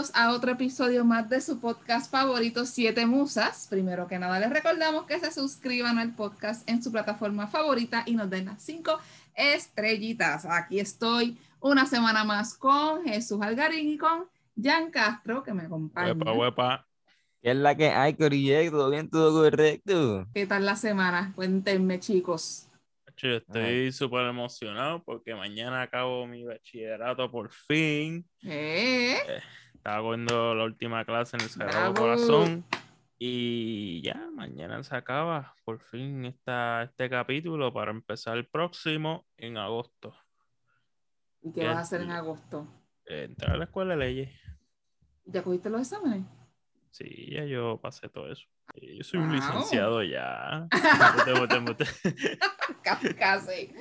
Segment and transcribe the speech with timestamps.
[0.00, 3.66] bienvenidos a otro episodio más de su podcast favorito, Siete Musas.
[3.68, 8.14] Primero que nada, les recordamos que se suscriban al podcast en su plataforma favorita y
[8.14, 8.98] nos den las cinco
[9.34, 10.46] estrellitas.
[10.46, 14.24] Aquí estoy una semana más con Jesús Algarín y con
[14.56, 16.14] Jan Castro, que me acompaña.
[16.14, 16.86] Huepa, huepa.
[17.42, 18.14] ¿Qué es la que hay?
[18.14, 19.10] ¿Todo bien?
[19.10, 20.26] ¿Todo correcto?
[20.32, 21.32] ¿Qué tal la semana?
[21.34, 22.66] Cuéntenme, chicos.
[23.18, 28.24] Yo estoy súper emocionado porque mañana acabo mi bachillerato por fin.
[28.42, 29.18] ¿Eh?
[29.80, 31.94] Estaba viendo la última clase en el Sagrado.
[31.94, 32.66] Corazón.
[33.18, 39.56] Y ya, mañana se acaba por fin esta, este capítulo para empezar el próximo en
[39.56, 40.14] agosto.
[41.40, 42.66] ¿Y qué vas a hacer en agosto?
[43.06, 44.30] Eh, Entrar a la escuela de leyes.
[45.24, 46.26] ¿Ya cogiste los exámenes?
[46.90, 48.46] Sí, ya yo pasé todo eso.
[48.74, 50.68] Sí, Yo soy un licenciado ya.
[53.18, 53.72] Casi.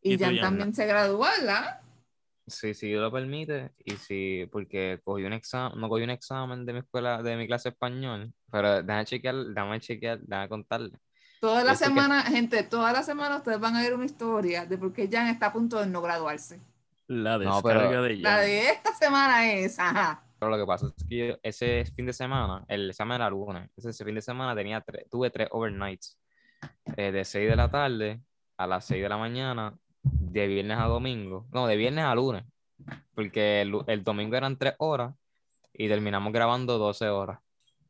[0.00, 0.38] ¿Y y Jan?
[0.40, 1.80] también se graduó, ¿verdad?
[2.46, 6.66] Sí, si Dios lo permite, y si, porque cogí un examen, no cogí un examen
[6.66, 10.98] de mi escuela, de mi clase de español, pero déjame chequear, déjame chequear, déjame contarle.
[11.40, 14.66] Toda la sé que- semana, gente, toda la semana ustedes van a ver una historia
[14.66, 16.60] de por qué Jan está a punto de no graduarse.
[17.06, 18.40] La No, descarga pero- de La Jan.
[18.40, 20.24] de esta semana es, ajá.
[20.38, 23.70] Pero lo que pasa es que yo- ese fin de semana, el examen era lunes,
[23.76, 26.18] ese, ese fin de semana tenía tres, tuve tres overnights,
[26.96, 28.20] eh, de 6 de la tarde
[28.56, 32.44] a las 6 de la mañana, de viernes a domingo, no, de viernes a lunes,
[33.14, 35.14] porque el, el domingo eran 3 horas
[35.72, 37.38] y terminamos grabando 12 horas.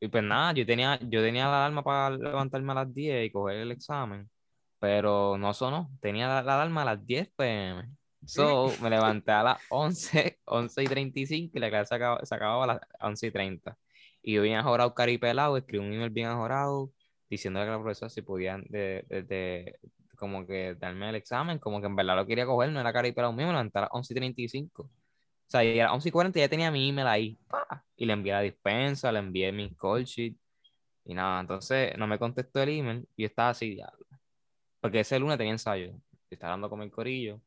[0.00, 3.30] Y pues nada, yo tenía, yo tenía la alarma para levantarme a las 10 y
[3.30, 4.28] coger el examen,
[4.78, 7.88] pero no sonó, tenía la, la alarma a las 10 pm.
[8.24, 12.34] So, me levanté a las 11, 11 y 35 y la clase se acababa, se
[12.34, 13.76] acababa a las 11 y 30.
[14.22, 16.90] Y yo bien ajorado, caripelado, escribí un email bien ajorado,
[17.28, 19.78] diciéndole a la profesora si podían de, de- de-
[20.22, 23.32] como que darme el examen, como que en verdad lo quería coger, no era caripelado
[23.32, 24.84] mío, me levanté a las 11 y 35.
[24.84, 24.90] O
[25.48, 27.84] sea, y a las 11 y 40 ya tenía mi email ahí, ¡pa!
[27.96, 30.36] y le envié la dispensa, le envié mi call sheet,
[31.06, 34.06] y nada, entonces no me contestó el email, y yo estaba así, diablo.
[34.80, 35.88] Porque ese lunes tenía ensayo,
[36.30, 37.40] y estaba hablando con el corillo,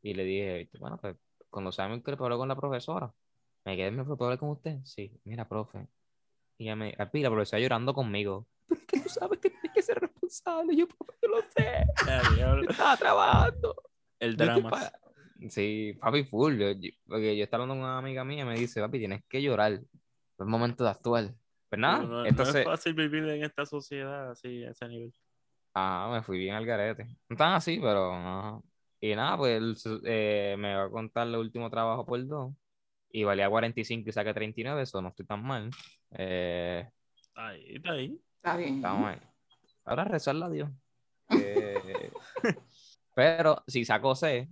[0.00, 1.16] y le dije, bueno, pues
[1.50, 3.12] cuando sea mi hablar con la profesora.
[3.66, 4.78] ¿Me quedé, me puedo hablar con usted?
[4.84, 5.86] Sí, mira, profe.
[6.56, 8.46] Y ella me dijo, la profesora llorando conmigo.
[8.70, 10.76] Pero es que tú sabes que tienes que ser responsable.
[10.76, 11.84] Yo, profe, yo lo sé.
[12.38, 13.74] Yo estaba trabajando.
[14.18, 14.70] El drama.
[15.48, 16.58] Sí, papi, full.
[16.58, 19.22] Yo- yo- porque yo estaba hablando con una amiga mía y me dice, papi, tienes
[19.28, 19.72] que llorar.
[19.72, 19.80] Es
[20.38, 21.34] el momento de actuar.
[21.68, 25.12] Pues nada, No, entonces, es fácil vivir en esta sociedad así, a ese nivel.
[25.74, 27.06] ah, me fui bien al garete.
[27.28, 28.62] No tan así, pero.
[29.00, 32.52] Y nada, pues eh, me va a contar el último trabajo por dos.
[33.12, 35.70] Y valía 45 y saqué 39, eso no estoy tan mal.
[36.12, 36.88] Eh,
[37.34, 38.20] Ahí, está ahí.
[38.42, 38.76] Está bien.
[38.76, 39.18] estamos ahí.
[39.84, 40.70] Ahora rezarle a Dios.
[41.30, 42.10] Eh,
[43.14, 44.48] pero si saco C,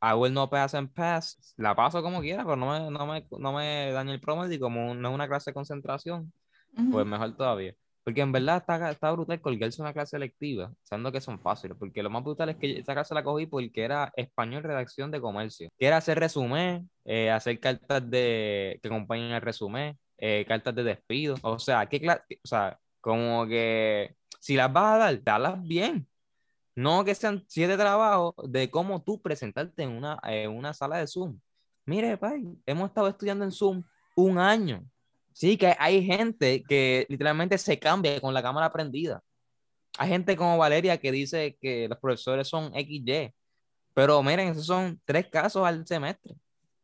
[0.00, 3.24] hago el no pass and pass, la paso como quiera, pero no me, no me,
[3.38, 6.32] no me daña el promedio y como no es una clase de concentración,
[6.76, 6.90] Ujú.
[6.90, 7.74] pues mejor todavía.
[8.02, 11.76] Porque en verdad está, está brutal colgarse una clase electiva, sabiendo que son fáciles.
[11.78, 15.20] Porque lo más brutal es que esta clase la cogí porque era español redacción de
[15.20, 15.68] comercio.
[15.78, 20.84] Que era hacer resumen, eh, hacer cartas de que acompañen el resumen, eh, cartas de
[20.84, 21.36] despido.
[21.42, 26.06] O sea, ¿qué cla- o sea, como que si las vas a dar, dalas bien.
[26.74, 31.06] No que sean siete trabajos de cómo tú presentarte en una, en una sala de
[31.06, 31.40] Zoom.
[31.86, 33.82] Mire, pai, hemos estado estudiando en Zoom
[34.14, 34.84] un año.
[35.32, 39.22] Sí, que hay gente que literalmente se cambia con la cámara prendida.
[39.96, 43.32] Hay gente como Valeria que dice que los profesores son XY.
[43.94, 46.34] Pero miren, esos son tres casos al semestre.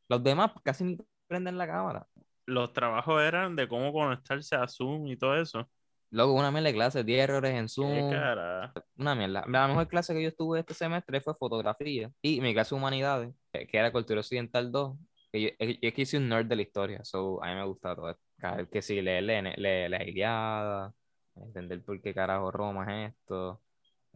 [0.08, 2.06] Los demás casi ni prenden la cámara.
[2.46, 5.68] Los trabajos eran de cómo conectarse a Zoom y todo eso.
[6.14, 8.10] Luego, una mierda de clases, 10 errores en Qué Zoom.
[8.10, 8.72] cara.
[8.96, 9.44] Una mierda.
[9.48, 13.34] La mejor clase que yo estuve este semestre fue fotografía y mi clase de humanidades,
[13.52, 14.96] que era cultura occidental 2.
[15.32, 17.96] Que yo, es que hice un nerd de la historia, so a mí me gusta
[17.96, 18.22] todo esto.
[18.38, 20.94] Cada vez Que sí, leer leer- leer la Ilíada,
[21.34, 23.60] entender por qué carajo Roma es esto,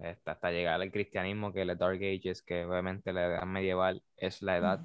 [0.00, 4.00] hasta, hasta llegar al cristianismo, que es la Dark Ages, que obviamente la edad medieval
[4.16, 4.80] es la edad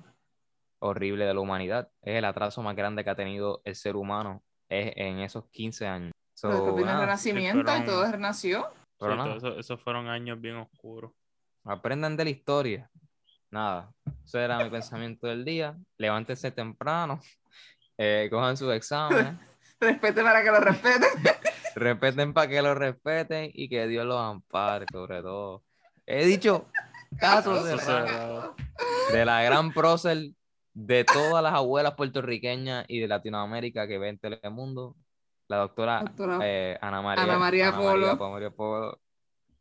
[0.80, 1.92] horrible de la humanidad.
[2.02, 5.86] Es el atraso más grande que ha tenido el ser humano es en esos 15
[5.86, 6.12] años.
[6.44, 8.68] So, Pero después vino el nada, renacimiento y fueron- todo renació.
[9.00, 9.30] pero Sí, nada.
[9.30, 11.12] todo eso- esos fueron años bien oscuros.
[11.63, 12.90] Aprendan de la historia.
[13.50, 13.94] Nada.
[14.25, 15.78] Ese era mi pensamiento del día.
[15.98, 17.22] Levántense temprano.
[17.98, 19.36] eh, cojan sus exámenes.
[19.80, 21.10] Respete para que lo respeten.
[21.75, 25.63] respeten para que lo respeten y que Dios los ampare, sobre todo.
[26.06, 26.66] He dicho
[27.19, 28.56] casos Eso cerrado.
[29.13, 30.31] de la gran prócer
[30.74, 34.98] de todas las abuelas puertorriqueñas y de Latinoamérica que ven Telemundo,
[35.48, 38.18] la doctora Doctora eh, Ana María, Ana María Polo.
[38.18, 39.00] Pa- María Polo.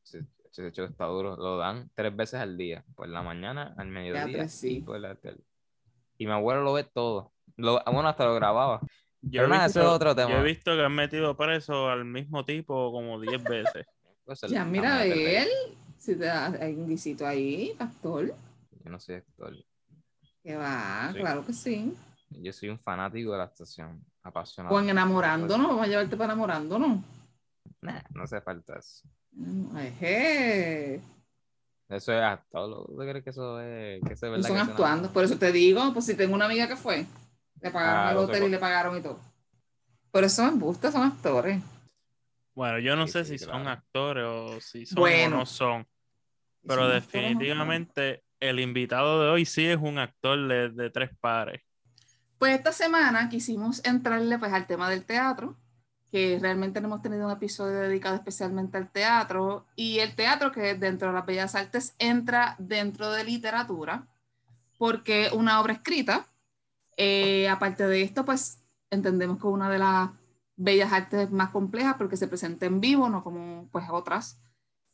[0.05, 1.37] Ese- ese hecho está duro.
[1.37, 2.85] Lo dan tres veces al día.
[2.95, 4.77] Por la mañana, al mediodía tres, sí.
[4.79, 5.41] y por la tarde.
[6.19, 7.33] y mi abuelo lo ve todo.
[7.57, 8.81] Lo, bueno, hasta lo grababa.
[9.23, 10.31] Yo Pero he nada, visto- ese es otro tema.
[10.31, 13.87] Yo he visto que han metido preso al mismo tipo como 10 veces.
[14.25, 15.43] Pues el- Ya, mira, métete.
[15.43, 15.49] él.
[15.99, 18.27] Si te da, hay un guisito ahí, pastor.
[18.85, 19.53] Yo no soy actor.
[20.45, 21.19] Que va, Sí.
[21.19, 21.93] claro que sí.
[22.31, 24.05] Yo soy un fanático de la actuación.
[24.23, 24.75] Apasionado.
[24.75, 27.01] O en enamorándonos, vamos a llevarte para enamorándonos.
[27.81, 29.07] Nah, no hace falta eso.
[29.33, 31.01] Mm, Eje.
[31.89, 32.87] Eso es actor.
[32.87, 34.49] ¿Tú crees que eso es, que eso es verdad?
[34.49, 35.13] son que actuando.
[35.13, 37.05] Por eso te digo, pues si tengo una amiga que fue,
[37.61, 39.19] le pagaron Ah, el hotel y le pagaron y todo.
[40.13, 41.61] Pero eso me gusta, son actores.
[42.55, 43.59] Bueno, yo no Sí, sé sí, si claro.
[43.61, 45.37] son actores o si son Bueno.
[45.37, 45.87] o no son.
[46.63, 47.19] Pero son actores, ¿no?
[47.31, 51.63] definitivamente el invitado de hoy sí es un actor de, de tres pares.
[52.43, 55.57] Pues esta semana quisimos entrarle pues al tema del teatro,
[56.11, 61.07] que realmente hemos tenido un episodio dedicado especialmente al teatro, y el teatro que dentro
[61.07, 64.09] de las bellas artes entra dentro de literatura,
[64.77, 66.27] porque una obra escrita,
[66.97, 68.59] eh, aparte de esto, pues
[68.91, 70.11] entendemos que una de las
[70.57, 74.43] bellas artes más complejas porque se presenta en vivo, no como pues otras,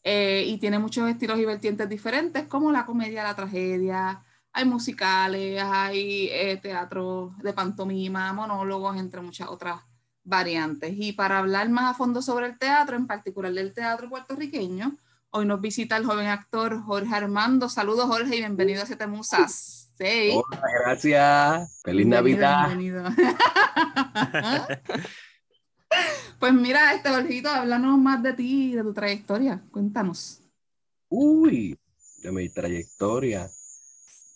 [0.03, 4.23] eh, y tiene muchos estilos y vertientes diferentes, como la comedia, la tragedia,
[4.59, 9.81] hay musicales, hay eh, teatro de pantomima, monólogos, entre muchas otras
[10.25, 10.93] variantes.
[10.97, 14.97] Y para hablar más a fondo sobre el teatro, en particular del teatro puertorriqueño,
[15.31, 17.69] hoy nos visita el joven actor Jorge Armando.
[17.69, 19.93] Saludos Jorge y bienvenido a Siete Musas.
[19.97, 20.33] Sí.
[20.35, 21.81] Hola, gracias.
[21.85, 22.67] Feliz Bienvenido, Navidad.
[22.67, 23.05] bienvenido.
[26.41, 29.63] pues mira, este Jorgito, háblanos más de ti y de tu trayectoria.
[29.71, 30.41] Cuéntanos.
[31.09, 31.79] Uy,
[32.25, 33.49] de mi trayectoria.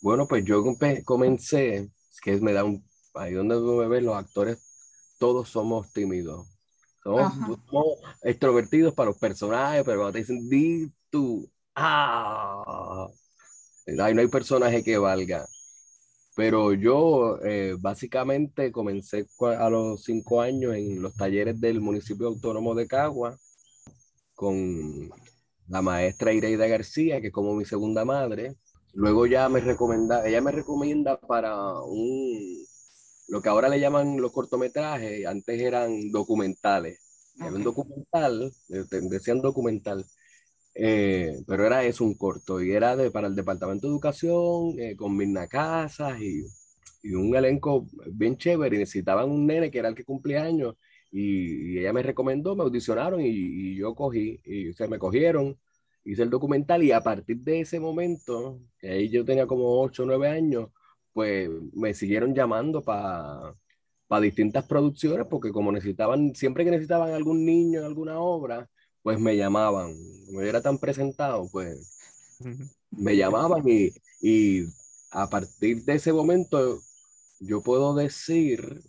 [0.02, 0.64] Bueno, pues yo
[1.04, 1.76] comencé,
[2.10, 2.84] es que me da un,
[3.14, 4.58] ahí donde me ven los actores,
[5.19, 6.49] todos somos tímidos.
[7.04, 7.32] Somos,
[7.70, 13.06] somos extrovertidos para los personajes, pero cuando te dicen, di tú, ah,
[14.00, 15.46] ahí no hay personaje que valga.
[16.34, 19.26] Pero yo eh, básicamente comencé
[19.58, 23.38] a los cinco años en los talleres del municipio autónomo de Cagua
[24.34, 25.10] con
[25.69, 28.56] la maestra Ireida García, que es como mi segunda madre.
[28.94, 32.65] Luego ya me recomienda, ella me recomienda para un,
[33.29, 36.99] lo que ahora le llaman los cortometrajes, antes eran documentales.
[37.41, 40.05] Era un documental, decían documental,
[40.75, 44.97] eh, pero era eso, un corto, y era de, para el Departamento de Educación, eh,
[44.97, 46.44] con Mirna Casas y,
[47.03, 50.77] y un elenco bien chévere, y necesitaban un nene que era el que cumplía años,
[51.11, 55.59] y, y ella me recomendó, me audicionaron y, y yo cogí, y se me cogieron,
[56.04, 60.02] hice el documental, y a partir de ese momento, que ahí yo tenía como 8
[60.04, 60.70] o 9 años,
[61.12, 63.54] pues me siguieron llamando para
[64.12, 68.69] para distintas producciones, porque como necesitaban, siempre que necesitaban algún niño en alguna obra,
[69.02, 69.94] pues me llamaban.
[70.26, 71.99] Como yo era tan presentado, pues
[72.90, 73.90] me llamaban y,
[74.20, 74.66] y
[75.12, 76.78] a partir de ese momento
[77.40, 78.82] yo puedo decir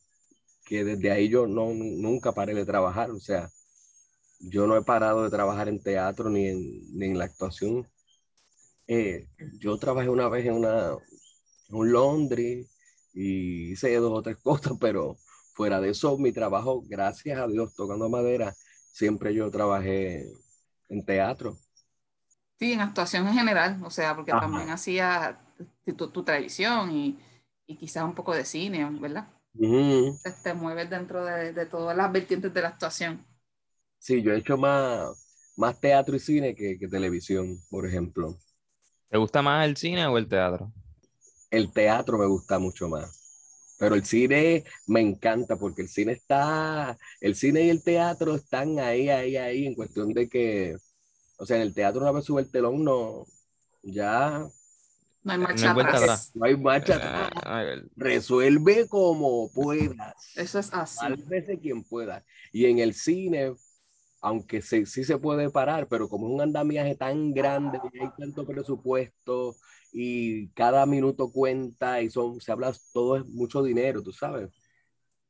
[0.66, 3.50] que desde ahí yo no, nunca paré de trabajar, o sea,
[4.40, 7.88] yo no he parado de trabajar en teatro ni en, ni en la actuación.
[8.88, 9.28] Eh,
[9.60, 10.92] yo trabajé una vez en una,
[11.70, 12.68] en un laundry
[13.14, 15.18] y hice dos o tres cosas, pero
[15.56, 18.56] fuera de eso, mi trabajo, gracias a Dios, tocando madera,
[18.94, 20.28] siempre yo trabajé
[20.90, 21.58] en teatro.
[22.60, 24.36] Sí, en actuación en general, o sea, porque Ajá.
[24.36, 25.40] también hacía
[25.98, 27.20] tu, tu televisión y,
[27.68, 29.28] y quizás un poco de cine, ¿verdad?
[30.44, 33.26] Te mueves dentro de, de todas las vertientes de la actuación.
[34.06, 35.10] Sí, yo he hecho más,
[35.56, 38.38] más teatro y cine que, que televisión, por ejemplo.
[39.10, 40.74] ¿Te gusta más el cine o el teatro?
[41.52, 43.22] El teatro me gusta mucho más.
[43.78, 48.80] Pero el cine me encanta porque el cine está, el cine y el teatro están
[48.80, 50.78] ahí, ahí, ahí, en cuestión de que,
[51.38, 53.26] o sea, en el teatro una vez sube el telón, no,
[53.84, 54.48] ya
[55.24, 56.02] No hay No marcha vuelta atrás.
[56.02, 56.32] atrás.
[56.36, 57.32] no hay marcha Ah, atrás.
[57.44, 60.16] a ver, Resuelve como puedas.
[60.36, 60.98] Eso es así.
[60.98, 62.26] Sálvese quien pueda.
[62.52, 63.54] Y en el cine,
[64.24, 68.12] aunque se- sí se puede parar, pero como es un andamiaje tan grande y hay
[68.12, 69.56] tanto presupuesto
[69.94, 74.52] y cada minuto cuenta y son, se habla, todo es mucho dinero, tú sabes.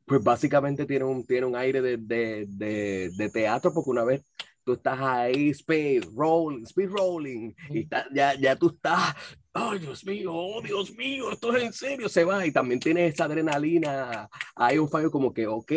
[0.05, 4.25] Pues básicamente tiene un, tiene un aire de, de, de, de teatro porque una vez
[4.63, 9.15] tú estás ahí, speed rolling, speed rolling, y está- ya, ya tú estás,
[9.53, 13.13] ay Dios mío, oh Dios mío, esto es en serio, se va, y también tienes
[13.13, 15.71] esa adrenalina, hay un fallo como que, ok,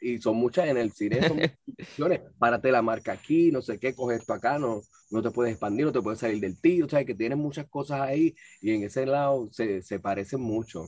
[0.00, 1.58] y son muchas en el cine, son muchas
[2.38, 5.86] párate la marca aquí, no sé qué, coge esto acá, no, no te puedes expandir,
[5.86, 8.84] no te puedes salir del tiro, o sea, que tienes muchas cosas ahí, y en
[8.84, 10.86] ese lado se, se parecen mucho.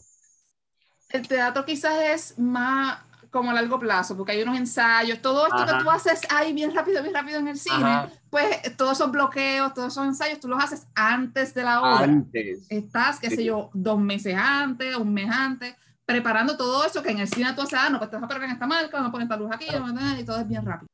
[1.10, 2.98] El teatro quizás es más
[3.34, 5.76] como a largo plazo, porque hay unos ensayos, todo esto Ajá.
[5.78, 8.08] que tú haces ahí bien rápido, bien rápido en el cine, Ajá.
[8.30, 12.04] pues todos esos bloqueos, todos esos ensayos, tú los haces antes de la obra.
[12.04, 12.66] Antes.
[12.70, 13.44] Estás, qué sé Sí.
[13.46, 15.74] yo, dos meses antes, un mes antes,
[16.06, 18.28] preparando todo eso que en el cine tú haces, ah, no, pues te vas a
[18.28, 20.64] parar en esta marca, vamos a poner esta luz aquí, a- y todo es bien
[20.64, 20.86] rápido.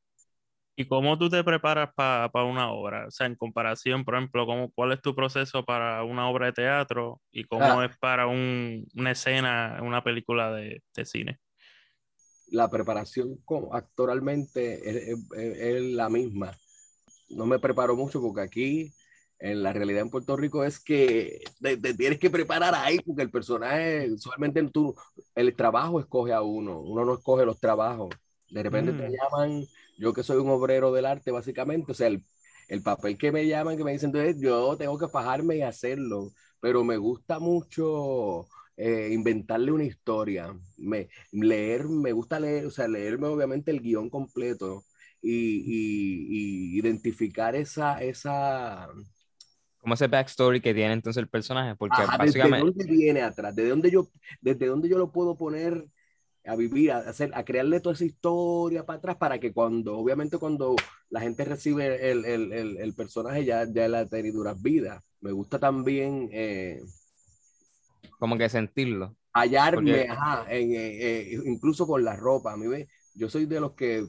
[0.76, 3.06] ¿Y cómo tú te preparas para una obra?
[3.06, 6.52] O sea, en comparación, por ejemplo, ¿cómo, ¿cuál es tu proceso para una obra de
[6.54, 7.85] teatro y cómo Ah.
[7.85, 11.38] es para un- una escena, una película de, de cine?
[12.50, 13.38] La preparación
[13.73, 16.52] actoralmente es, es- es la misma.
[17.28, 18.92] No me preparo mucho porque aquí,
[19.38, 23.23] en la realidad en Puerto Rico, es que te, te tienes que preparar ahí porque
[23.23, 24.95] el personaje, usualmente tú,
[25.35, 28.11] el trabajo escoge a uno, uno no escoge los trabajos.
[28.49, 29.12] De repente te Mm.
[29.12, 29.64] llaman,
[29.97, 32.25] yo que soy un obrero del arte, básicamente, o sea, el,
[32.69, 36.33] el papel que me llaman, que me dicen, entonces yo tengo que fajarme y hacerlo,
[36.61, 38.49] pero me gusta mucho
[38.80, 40.54] eh, inventarle una historia.
[40.78, 44.84] Me, leer, me gusta leer, o sea, leerme obviamente el guion completo
[45.22, 45.32] y,
[45.66, 48.88] y- y identificar esa, esa,
[49.78, 52.54] Como ese backstory que tiene entonces el personaje, porque ajá, desde básicamente...
[52.54, 54.08] dónde viene atrás, desde dónde yo,
[54.40, 55.87] desde dónde yo lo puedo poner
[56.46, 60.38] a vivir, a hacer, a crearle toda esa historia para atrás para que cuando, obviamente
[60.38, 60.76] cuando
[61.10, 65.02] la gente recibe el, el, el, el personaje ya, ya la tenido duras vidas.
[65.20, 66.80] Me gusta también eh,
[68.19, 69.16] como que sentirlo.
[69.33, 72.52] hallarme, Porque- ajá, en, incluso con la ropa.
[72.52, 74.04] A mí me, yo soy de los que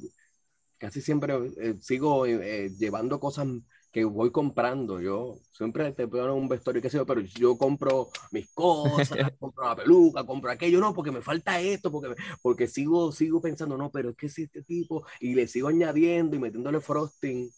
[0.77, 3.47] casi siempre eh, sigo eh, eh, llevando cosas
[3.91, 4.99] que voy comprando.
[4.99, 9.65] Yo siempre te ponen un vestuario, qué sé yo, pero yo compro mis cosas, compro
[9.65, 13.91] la peluca, compro aquello, no, porque me falta esto, porque, porque sigo, sigo pensando, no,
[13.91, 17.49] pero es que si este tipo, y le sigo añadiendo y metiéndole frosting.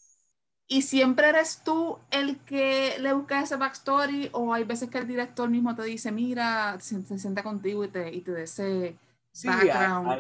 [0.68, 5.08] ¿Y siempre eres tú el que le busca ese backstory o hay veces que el
[5.08, 8.98] director mismo te dice, mira, se, se sienta contigo y te, y te da ese
[9.32, 10.20] Sí, background?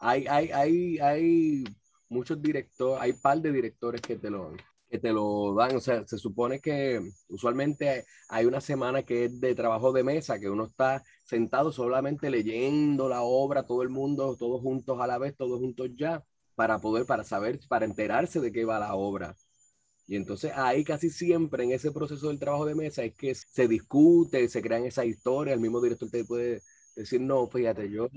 [0.00, 1.64] hay, hay, hay, hay
[2.08, 4.52] muchos directores, hay par de directores que te lo
[4.90, 9.40] que te lo dan, o sea, se supone que usualmente hay una semana que es
[9.40, 14.36] de trabajo de mesa, que uno está sentado solamente leyendo la obra, todo el mundo,
[14.38, 18.50] todos juntos a la vez, todos juntos ya, para poder, para saber, para enterarse de
[18.52, 19.36] qué va la obra.
[20.08, 23.68] Y entonces ahí casi siempre en ese proceso del trabajo de mesa es que se
[23.68, 26.62] discute, se crean esas historias, el mismo director te puede
[26.96, 28.08] decir, no, fíjate, yo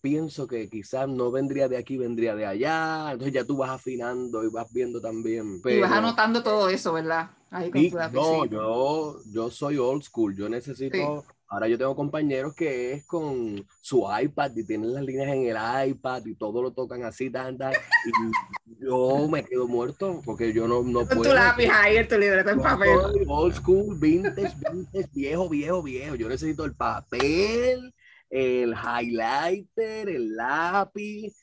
[0.00, 4.44] pienso que quizás no vendría de aquí, vendría de allá, entonces ya tú vas afinando
[4.44, 5.60] y vas viendo también.
[5.66, 7.30] y vas anotando todo eso, ¿verdad?
[7.50, 12.54] Ahí con Sí, no, yo, yo soy old school, yo necesito, ahora yo tengo compañeros
[12.54, 16.72] que es con su iPad y tienen las líneas en el iPad y todo lo
[16.72, 21.30] tocan así, tan, tan, y yo me quedo muerto porque yo no, no Con puedo.
[21.30, 22.90] tu lápiz ahí, tu libreta en papel.
[23.28, 26.14] old school, vintage, vintage, viejo, viejo, viejo.
[26.14, 27.94] Yo necesito el papel,
[28.30, 31.34] el highlighter, el lápiz,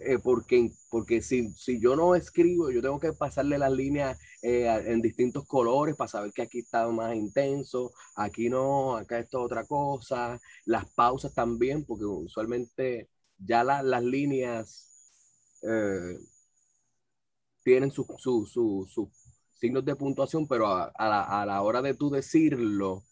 [0.00, 4.66] eh, porque, porque si, si yo no escribo, yo tengo que pasarle las líneas eh,
[4.86, 9.44] en distintos colores para saber que aquí está más intenso, aquí no, acá esto es
[9.46, 14.88] otra cosa, las pausas también, porque usualmente ya la- las líneas
[15.62, 16.18] eh,
[17.62, 19.10] tienen sus su, su,
[19.60, 23.04] signos de puntuación, pero a, a la, a la hora de tú decirlo,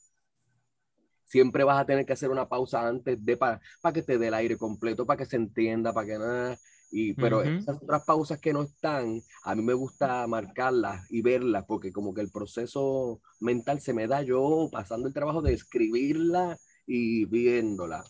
[1.25, 3.61] siempre vas a tener que hacer una pausa antes de para
[3.93, 6.59] que te dé el aire completo, para que se entienda, para que nada.
[6.97, 7.49] Y, pero Ujú.
[7.59, 12.15] esas otras pausas que no están, a mí me gusta marcarlas y verlas, porque como
[12.15, 18.05] que el proceso mental se me da yo pasando el trabajo de escribirla y viéndola.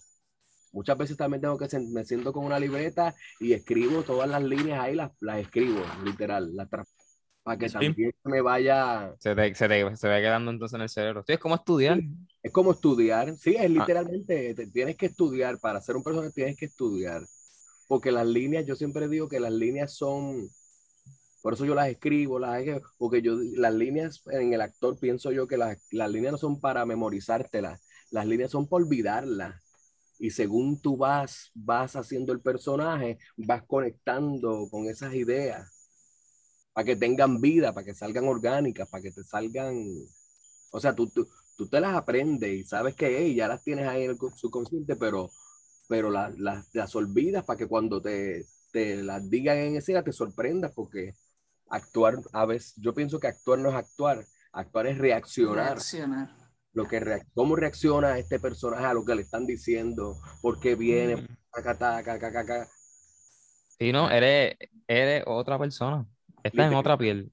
[0.72, 4.80] Muchas veces también tengo que me siento con una libreta y escribo todas las líneas
[4.80, 7.72] ahí, las, las escribo, literal, las para que Sí.
[7.74, 9.14] también me vaya.
[9.18, 11.22] Se te, se te- se va quedando entonces en el cerebro.
[11.26, 12.00] Sí, es como estudiar.
[12.42, 13.68] Es como estudiar, sí, es Ah.
[13.68, 17.22] literalmente, te- tienes que estudiar, para ser un personaje tienes que estudiar,
[17.88, 20.48] porque las líneas, yo siempre digo que las líneas son,
[21.42, 22.62] por eso yo las escribo, las,
[22.98, 26.60] porque yo, las líneas en el actor pienso yo que las, las líneas no son
[26.60, 29.60] para memorizártelas, las líneas son para olvidarlas.
[30.18, 35.74] Y según tú vas, vas haciendo el personaje, vas conectando con esas ideas
[36.72, 39.74] para que tengan vida, para que salgan orgánicas, para que te salgan,
[40.72, 41.26] o sea, tú, tú,
[41.56, 44.96] tú te las aprendes y sabes que hey, ya las tienes ahí en el subconsciente,
[44.96, 45.30] pero,
[45.88, 50.12] pero las, las, las olvidas para que cuando te, te las digan en escena te
[50.12, 51.14] sorprendas, porque
[51.68, 56.30] actuar, a veces, yo pienso que actuar no es actuar, actuar es reaccionar Reaccionar.
[56.72, 60.74] lo que reac- cómo reacciona este personaje a lo que le están diciendo, por qué
[60.74, 61.26] viene, Mm.
[61.52, 62.68] taca, taca, taca.
[63.78, 66.06] Sí, no, eres, eres otra persona.
[66.42, 67.32] Estás en otra piel.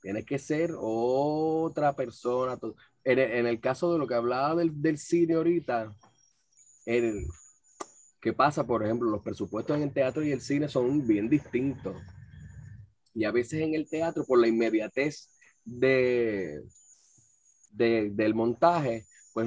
[0.00, 2.56] Tienes que ser otra persona.
[3.02, 5.92] En el, en el caso de lo que hablaba del, del cine ahorita,
[6.84, 7.26] el,
[8.26, 8.66] ¿Qué pasa?
[8.66, 11.94] Por ejemplo, los presupuestos en el teatro y el cine son bien distintos.
[13.14, 15.30] Y a veces en el teatro, por la inmediatez
[15.64, 16.62] de,
[17.70, 19.46] de- del montaje, pues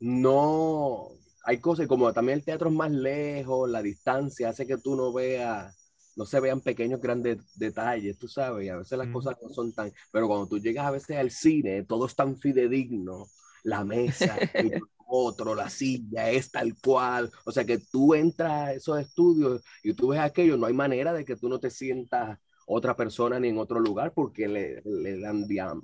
[0.00, 1.08] no
[1.44, 5.12] hay cosas, como también el teatro es más lejos, la distancia hace que tú no
[5.12, 5.74] veas,
[6.16, 9.08] no se vean pequeños grandes detalles, tú sabes, y a veces las Ujú.
[9.08, 12.36] cosas no son tan, pero cuando tú llegas a veces al cine, todo es tan
[12.38, 13.26] fidedigno,
[13.64, 14.44] la mesa,
[15.08, 19.94] otro, la silla, es tal cual, o sea que tú entras a esos estudios y
[19.94, 23.48] tú ves aquello, no hay manera de que tú no te sientas otra persona ni
[23.48, 25.24] en otro lugar, porque el, el,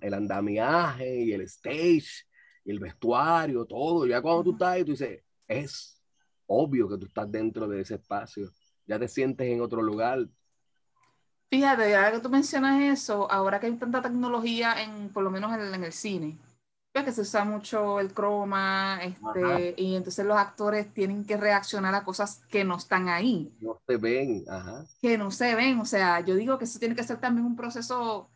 [0.01, 2.27] el andamiaje y el stage
[2.65, 6.03] y el vestuario, todo, ya cuando tú estás ahí, tú dices, es
[6.47, 8.51] obvio que tú estás dentro de ese espacio,
[8.87, 10.27] ya te sientes en otro lugar.
[11.51, 15.55] Fíjate, ahora que tú mencionas eso, ahora que hay tanta tecnología en, por lo menos
[15.55, 16.39] en, en el cine,
[17.03, 22.05] que se usa mucho el croma, este, y entonces los actores tienen que reaccionar a
[22.05, 24.85] cosas que no están ahí, No te ven, ajá.
[25.01, 25.81] que no se ven.
[25.81, 28.31] O sea, yo digo que eso tiene que ser también un proceso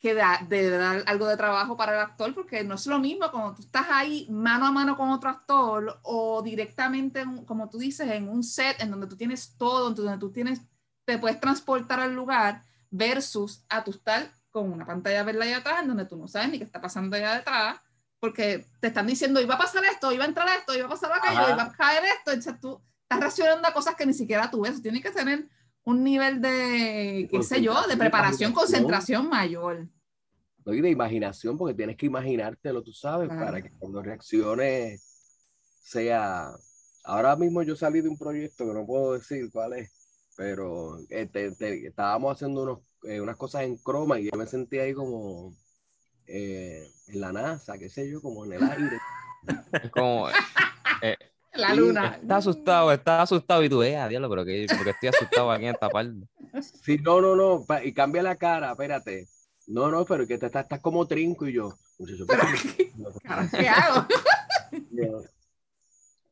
[0.00, 3.30] que da, de dar algo de trabajo para el actor, porque no es lo mismo
[3.30, 7.78] cuando tú estás ahí mano a mano con otro actor o directamente, en- como tú
[7.78, 10.60] dices, en un set en donde tú tienes todo, en donde tú tienes,
[11.04, 15.82] te puedes transportar al lugar versus a tu estar con una pantalla verde allá atrás
[15.82, 17.78] en donde tú no sabes ni qué está pasando allá detrás,
[18.20, 21.12] porque te están diciendo, iba a pasar esto, iba a entrar esto, iba a pasar
[21.12, 24.62] aquello, iba a caer esto, entonces tú estás reaccionando a cosas que ni siquiera tú
[24.62, 25.48] ves, tienes que tener
[25.84, 29.86] un nivel de, qué sé yo, de preparación, concentración mayor.
[30.64, 30.74] ¿no?
[30.74, 33.44] Y de imaginación, porque tienes que imaginártelo, tú sabes, Claro.
[33.44, 35.00] para que cuando reacciones
[35.80, 36.50] sea...
[37.04, 39.92] Ahora mismo yo salí de un proyecto que no puedo decir cuál es,
[40.36, 44.44] pero eh, te- te- estábamos haciendo unos, eh, unas cosas en croma y yo me
[44.46, 45.54] sentí ahí como
[46.28, 48.98] eh, en la NASA, qué sé yo, como en el aire.
[49.92, 50.28] Como,
[51.00, 51.16] eh,
[51.54, 52.18] La Sí, luna.
[52.20, 55.74] está asustado, está asustado y tú, eh, diablo, pero que, porque estoy asustado aquí en
[55.74, 56.26] esta parte.
[56.60, 59.26] Sí, no, no, no, pa- y cambia la cara, espérate.
[59.66, 61.72] No, no, pero que te estás, estás como trinco y yo.
[61.98, 62.26] muchacho,
[62.76, 62.92] ¿qué
[63.58, 64.06] ¿qué hago?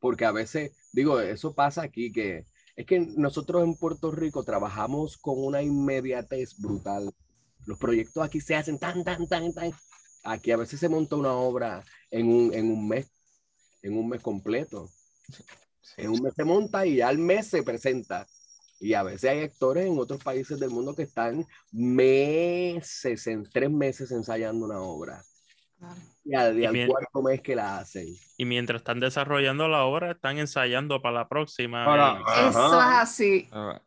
[0.00, 2.44] Porque a veces, digo, eso pasa aquí, que
[2.76, 7.10] es que nosotros en Puerto Rico trabajamos con una inmediatez brutal.
[7.66, 9.72] Los proyectos aquí se hacen tan, tan, tan, tan.
[10.24, 13.10] Aquí a veces se monta una obra en un, en un mes,
[13.82, 14.88] en un mes completo.
[15.96, 18.26] En un mes se monta y ya al mes se presenta.
[18.80, 23.70] Y a veces hay actores en otros países del mundo que están meses, en tres
[23.70, 25.22] meses ensayando una obra.
[26.24, 28.06] Y al, y Y al bien- cuarto mes que la hacen.
[28.38, 31.84] Y mientras están desarrollando la obra, están ensayando para la próxima.
[31.84, 33.48] Para- Eso es así.
[33.52, 33.80] Ah,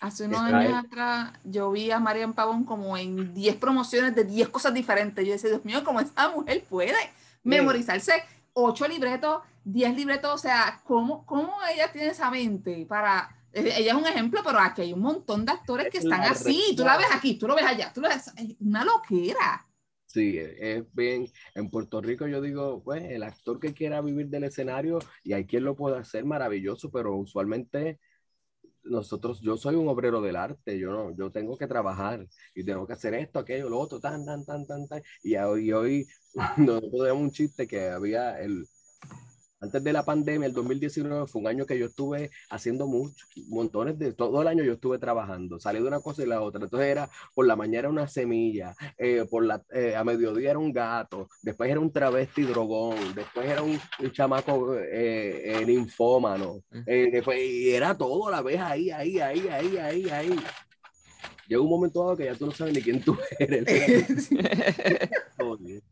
[0.00, 0.72] Hace unos Está años ahí.
[0.72, 5.24] atrás yo vi a Marian Pavón como en 10 promociones de 10 cosas diferentes.
[5.26, 6.94] Yo decía, Dios mío, ¿cómo esa mujer puede
[7.42, 8.12] memorizarse
[8.54, 10.32] 8 libretos, 10 libretos?
[10.34, 13.28] O sea, ¿cómo, cómo ella tiene esa mente para...
[13.52, 16.22] eh, Ella es un ejemplo, pero aquí hay un montón de actores que Es están
[16.22, 16.74] así.
[16.76, 18.28] Tú la ves aquí, tú lo ves allá, tú lo ves...
[18.36, 19.66] es Una loquera.
[20.06, 21.28] Sí, es bien.
[21.54, 25.46] En Puerto Rico yo digo, pues el actor que quiera vivir del escenario y hay
[25.46, 28.00] quien lo puede hacer maravilloso, pero usualmente
[28.84, 32.86] nosotros, yo soy un obrero del arte, yo no, yo tengo que trabajar y tengo
[32.86, 35.02] que hacer esto, aquello, lo otro, tan, tan, tan, tan, tan.
[35.22, 36.06] Y hoy, hoy
[36.56, 38.66] nosotros teníamos un chiste que había el,
[39.60, 43.98] antes de la pandemia, el 2019 fue un año que yo estuve haciendo muchos, montones
[43.98, 46.62] de, todo el año yo estuve trabajando, salí de una cosa y la otra.
[46.64, 50.58] Entonces era, por la mañana era una semilla, eh, por la, eh, a mediodía era
[50.58, 56.62] un gato, después era un travesti drogón, después era un, un chamaco eh, eh, ninfómano,
[56.86, 60.36] eh, después, y era todo a la vez ahí, ahí, ahí, ahí, ahí, ahí.
[61.48, 64.30] Llega un momento dado que ya tú no sabes ni quién tú eres.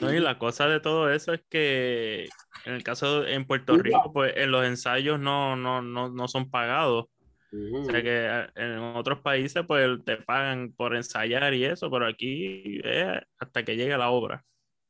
[0.00, 2.28] No, y la cosa de todo eso es que
[2.64, 6.28] en el caso de- en Puerto Rico, pues en los ensayos no, no, no, no
[6.28, 7.06] son pagados.
[7.50, 12.06] O sea que eh, en otros países pues te pagan por ensayar y eso, pero
[12.06, 13.06] aquí es
[13.38, 14.44] hasta que llegue la obra.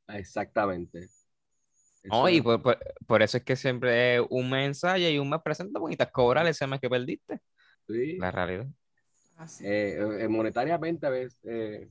[0.09, 1.09] Exactamente.
[2.05, 5.09] No, Eso y es- por, por- por eso es que siempre es un mes ensayo
[5.09, 7.41] y un mes presenta porque necesitas cobrar ese mes que perdiste.
[7.87, 8.17] sí.
[8.19, 8.67] La realidad.
[9.63, 11.89] Eh, eh, monetariamente, a veces, eh,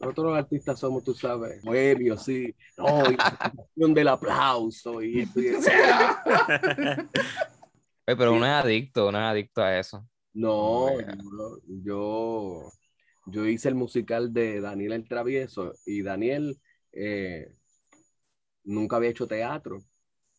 [0.00, 5.46] nosotros los artistas somos, tú sabes, bohemios, sí, no, y del aplauso y esto y
[5.48, 5.70] eso.
[8.06, 10.06] Oye, pero uno es adicto, uno es adicto a eso.
[10.34, 12.72] No, yo, yo,
[13.26, 16.58] yo hice el musical de Daniel el Travieso y Daniel
[16.92, 17.54] eh,
[18.64, 19.78] nunca había hecho teatro.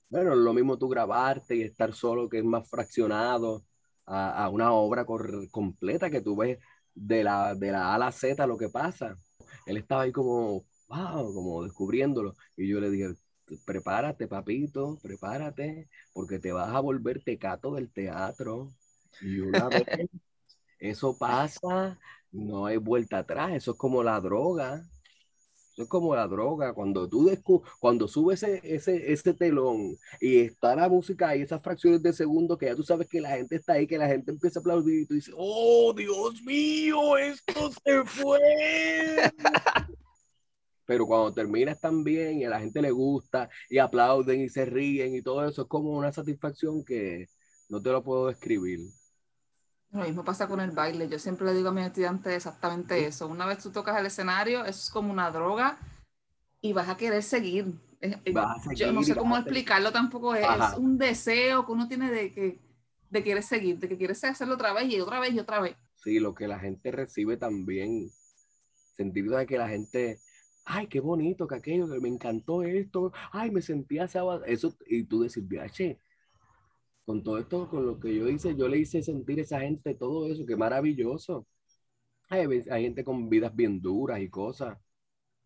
[0.09, 3.63] Bueno, lo mismo tú grabarte y estar solo, que es más fraccionado
[4.05, 6.59] a, a una obra cor- completa que tú ves
[6.93, 9.15] de la, de la A a la Z lo que pasa.
[9.65, 12.35] Él estaba ahí como, wow, como descubriéndolo.
[12.55, 13.15] Y yo le dije,
[13.65, 18.71] prepárate, papito, prepárate, porque te vas a volver tecato del teatro.
[19.21, 20.09] Y una vez
[20.79, 21.99] eso pasa,
[22.31, 24.83] no hay vuelta atrás, eso es como la droga.
[25.75, 26.73] Eso es como la droga.
[26.73, 27.29] Cuando tú
[27.81, 32.57] cuando subes ese, ese, ese telón y está la música y esas fracciones de segundo
[32.57, 35.01] que ya tú sabes que la gente está ahí, que la gente empieza a aplaudir
[35.01, 38.39] y tú dices, oh Dios mío, esto se fue.
[40.85, 44.63] Pero cuando terminas tan bien y a la gente le gusta y aplauden y se
[44.63, 47.27] ríen y todo eso, es como una satisfacción que
[47.67, 48.79] no te lo puedo describir.
[49.95, 51.07] Lo mismo pasa con el baile.
[51.07, 53.27] Yo siempre le digo a mis estudiantes exactamente eso.
[53.27, 55.77] Una vez tú tocas el escenario, es como una droga
[56.59, 57.73] y vas a querer seguir.
[58.75, 60.35] yo no sé cómo explicarlo tampoco.
[60.35, 60.45] Es,
[60.77, 62.59] un deseo que uno tiene de que
[63.09, 65.77] de querer seguir, de que quieres hacerlo otra vez y otra vez y otra vez.
[66.03, 68.09] Sí, lo que la gente recibe también.
[68.97, 70.19] Sentir de que la gente,
[70.65, 74.43] ay, qué bonito que aquello, me encantó esto, ay, me sentía sábado.
[74.43, 75.99] Eso, y tú decís, viaje,
[77.05, 79.93] con todo esto, con lo que yo hice, yo le hice sentir a esa gente
[79.93, 81.47] todo eso, qué maravilloso.
[82.29, 84.77] Hay, hay gente con vidas bien duras y cosas.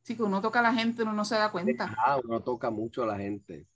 [0.01, 1.93] Sí, que uno toca a la gente, uno no se da cuenta.
[1.97, 3.67] Ah, uno toca mucho a la gente.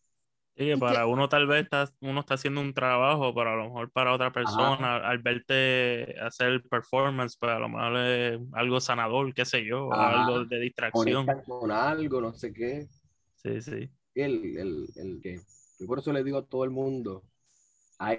[0.55, 3.63] Sí, que para uno tal vez está, uno está haciendo un trabajo, pero a lo
[3.65, 9.33] mejor para otra persona, al verte hacer performance, pues a lo mejor es algo sanador,
[9.33, 11.25] qué sé yo, algo de distracción.
[11.45, 12.87] Con algo, no sé qué.
[13.35, 13.89] Sí, sí.
[14.13, 15.39] El, el, el que,
[15.79, 17.23] yo por eso le digo a todo el mundo,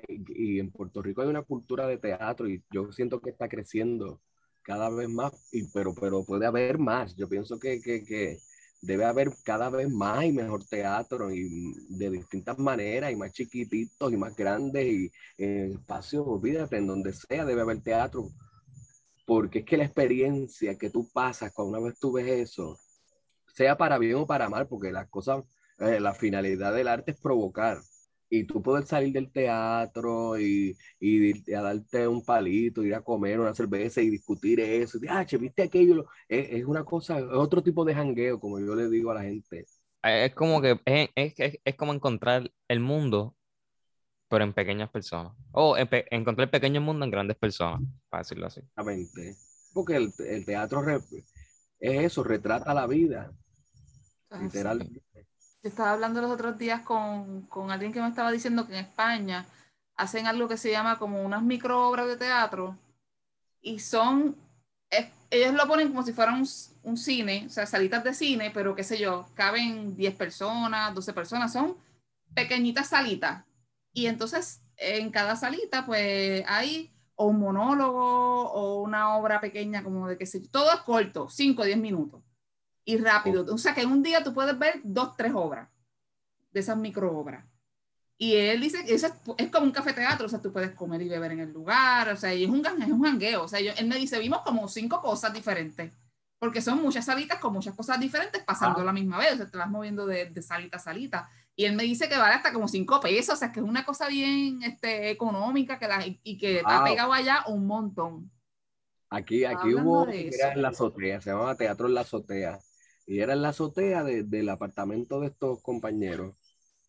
[0.08, 4.20] y en Puerto Rico hay una cultura de teatro y yo siento que está creciendo
[4.62, 7.14] cada vez más, y, pero, pero puede haber más.
[7.16, 8.38] Yo pienso que, que, que
[8.80, 14.12] debe haber cada vez más y mejor teatro y de distintas maneras y más chiquititos
[14.12, 18.30] y más grandes y en espacios, olvídate, en donde sea debe haber teatro.
[19.26, 22.78] Porque es que la experiencia que tú pasas cuando una vez tú ves eso,
[23.54, 25.44] sea para bien o para mal, porque las cosas,
[25.78, 27.78] eh, la finalidad del arte es provocar
[28.38, 33.38] y tú poder salir del teatro y, y, a darte un palito, ir a comer
[33.38, 37.62] una cerveza y discutir eso, ah, che, viste aquello, es, es, una cosa, es otro
[37.62, 39.66] tipo de jangueo, como yo le digo a la gente.
[40.02, 43.36] Es como que es, es, es como encontrar el mundo,
[44.28, 45.32] pero en pequeñas personas.
[45.52, 48.60] O encontrar el pequeño mundo en grandes personas, para decirlo así.
[48.60, 49.36] Exactamente.
[49.72, 51.04] Porque el, el teatro es
[51.78, 53.32] eso, retrata la vida.
[54.30, 55.00] Ah, literalmente
[55.68, 59.46] estaba hablando los otros días con, con, alguien que me estaba diciendo que en España
[59.96, 62.76] hacen algo que se llama como unas micro obras de teatro
[63.62, 64.36] y son,
[65.30, 66.48] ellos lo ponen como si fueran un,
[66.82, 71.12] un, cine, o sea, salitas de cine, pero qué sé yo, caben 10 personas, 12
[71.12, 71.76] personas, son
[72.34, 73.44] pequeñitas salitas.
[73.92, 80.08] Y entonces en cada salita pues hay o un monólogo o una obra pequeña como
[80.08, 82.23] de qué sé yo, todo es corto, 5 o 10 minutos
[82.84, 83.46] y rápido.
[83.52, 85.68] O sea que en un día tú puedes ver dos, tres obras
[86.52, 87.44] de esas micro obras.
[88.16, 91.02] Y él dice que eso es, como un café teatro, o sea, tú puedes comer
[91.02, 93.42] y beber en el lugar, o sea, y es un, es un jangueo.
[93.42, 95.92] O sea, yo, él me dice, vimos como cinco cosas diferentes,
[96.38, 99.50] porque son muchas salitas con muchas cosas diferentes pasando a la misma vez, o sea,
[99.50, 101.28] te vas moviendo de, de, salita a salita.
[101.56, 103.84] Y él me dice que vale hasta como cinco pesos, o sea, que es una
[103.84, 108.30] cosa bien este, económica que la, y que ha pegado allá un montón.
[109.10, 112.58] Aquí, aquí hubo, en la azotea, se llamaba Teatro en la Azotea
[113.06, 116.36] y era en la azotea del apartamento de estos compañeros.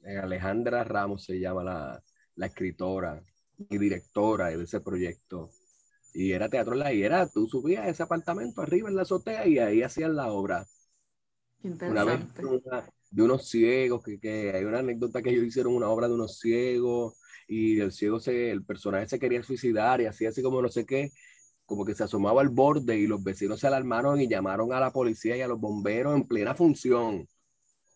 [0.04, 2.04] Eh, Alejandra Ramos se llama la,
[2.36, 3.22] la, escritora
[3.70, 5.50] y directora de ese proyecto.
[6.14, 9.02] Y era teatro en la y era, tú subías a ese apartamento arriba en la
[9.02, 10.66] azotea y ahí hacían la obra.
[11.64, 12.20] Una vez
[13.10, 16.40] de unos ciegos, que, que, hay una anécdota que ellos hicieron una obra de unos
[16.40, 20.70] ciegos y el ciego se, el personaje se quería suicidar y así así como no
[20.70, 21.12] sé qué,
[21.66, 24.92] como que se asomaba al borde y los vecinos se alarmaron y llamaron a la
[24.92, 27.28] policía y a los bomberos en plena función.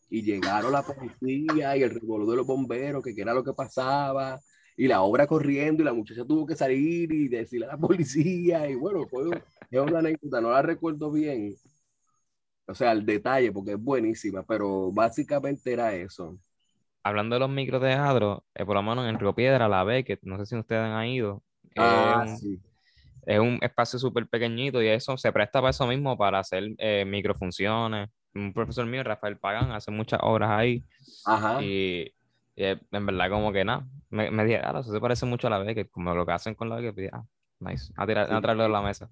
[0.09, 3.53] Y llegaron la policía y el revolú de los bomberos, que qué era lo que
[3.53, 4.39] pasaba,
[4.75, 8.67] y la obra corriendo y la muchacha tuvo que salir y decirle a la policía,
[8.69, 9.29] y bueno, fue
[9.69, 11.53] es una anécdota, no la recuerdo bien,
[12.65, 16.39] o sea, el detalle, porque es buenísima, pero básicamente era eso.
[17.03, 20.37] Hablando de los microteatros, eh, por lo menos en Río Piedra, la B, que no
[20.37, 21.43] sé si ustedes han ido,
[21.77, 22.59] ah, sí
[23.25, 27.05] es un espacio súper pequeñito y eso se presta para eso mismo, para hacer eh,
[27.05, 28.09] microfunciones.
[28.33, 30.83] Un profesor mío, Rafael Pagán, hace muchas obras ahí.
[31.25, 31.61] Ajá.
[31.61, 32.13] Y,
[32.55, 35.59] en verdad como que nada, me, me dije, ah, eso se parece mucho a la
[35.59, 37.23] vez, que como lo que hacen con la vez, que ah,
[37.59, 39.09] nice, a, tirar, a traerlo a la mesa.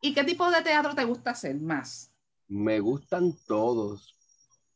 [0.00, 2.14] ¿Y qué tipo de teatro te gusta hacer más?
[2.48, 4.16] Me gustan todos,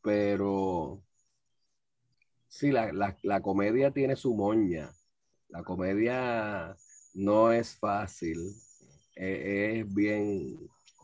[0.03, 1.01] pero
[2.47, 4.91] sí, la, la, la comedia tiene su moña.
[5.49, 6.75] La comedia
[7.13, 8.37] no es fácil.
[9.15, 10.57] E, es bien,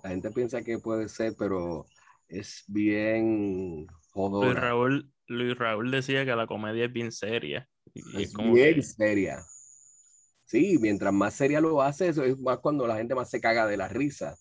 [0.03, 1.85] la gente piensa que puede ser, pero
[2.27, 4.59] es bien jodona.
[4.59, 7.69] Raúl, Luis Raúl decía que la comedia es bien seria.
[7.93, 9.43] Y es bien seria.
[10.45, 13.67] Sí, mientras más seria lo hace, eso es más cuando la gente más se caga
[13.67, 14.35] de la risa.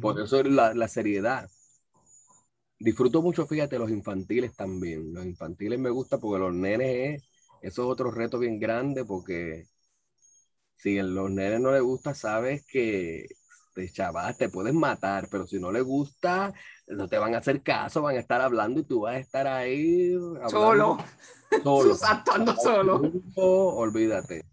[0.00, 1.48] Por eso es la, la, seriedad.
[2.78, 5.12] Disfruto mucho, fíjate, los infantiles también.
[5.12, 7.22] Los infantiles me gusta porque los nenes,
[7.60, 9.66] eso es otro reto bien grande porque
[10.76, 13.26] si a los nenes no les gusta, sabes que
[13.74, 16.52] te chaval, te puedes matar, pero si no les gusta,
[16.86, 19.46] no te van a hacer caso, van a estar hablando y tú vas a estar
[19.46, 20.14] ahí.
[20.48, 20.98] Solo.
[21.62, 21.94] Solo.
[21.96, 23.02] Saltando solo.
[23.34, 24.46] Olvídate.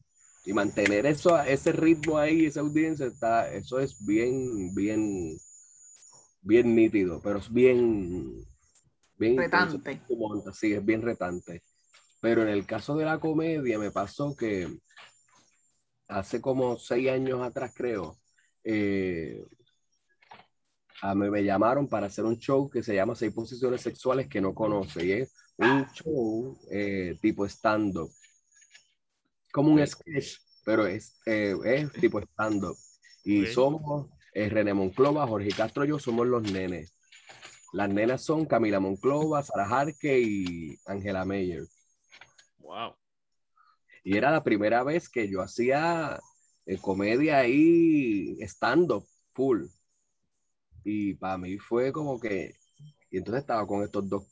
[0.46, 5.38] Y mantener eso, ese ritmo ahí, esa audiencia, está, eso es bien, bien,
[6.42, 8.46] bien nítido, pero es bien,
[9.18, 10.02] bien retante.
[10.54, 11.64] Sí, es bien retante.
[12.20, 14.68] Pero en el caso de la comedia me pasó que
[16.08, 18.18] hace como seis años atrás, creo,
[18.63, 19.44] eh,
[21.02, 24.39] a mí me llamaron para hacer un show que se llama Seis Posiciones Sexuales que
[24.39, 25.06] no conoce.
[25.06, 28.10] Y es un show eh, tipo stand-up
[29.54, 32.76] como un sketch, pero es, eh, es tipo stand-up.
[33.24, 36.92] Y somos eh, René Monclova, Jorge Castro y yo somos los nenes.
[37.72, 41.66] Las nenas son Camila Monclova, Sara Jarque y Angela Meyer.
[42.58, 42.96] Wow.
[44.04, 46.20] Y era la primera vez que yo hacía
[46.66, 49.66] eh, comedia y stand-up full.
[50.84, 52.56] Y para mí fue como que.
[53.10, 54.24] Y entonces estaba con estos dos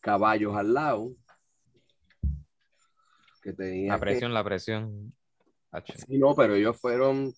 [0.00, 1.16] caballos al lado
[3.52, 3.92] tenía.
[3.92, 5.14] La presión, la presión.
[5.86, 7.32] Sí, no, pero ellos fueron,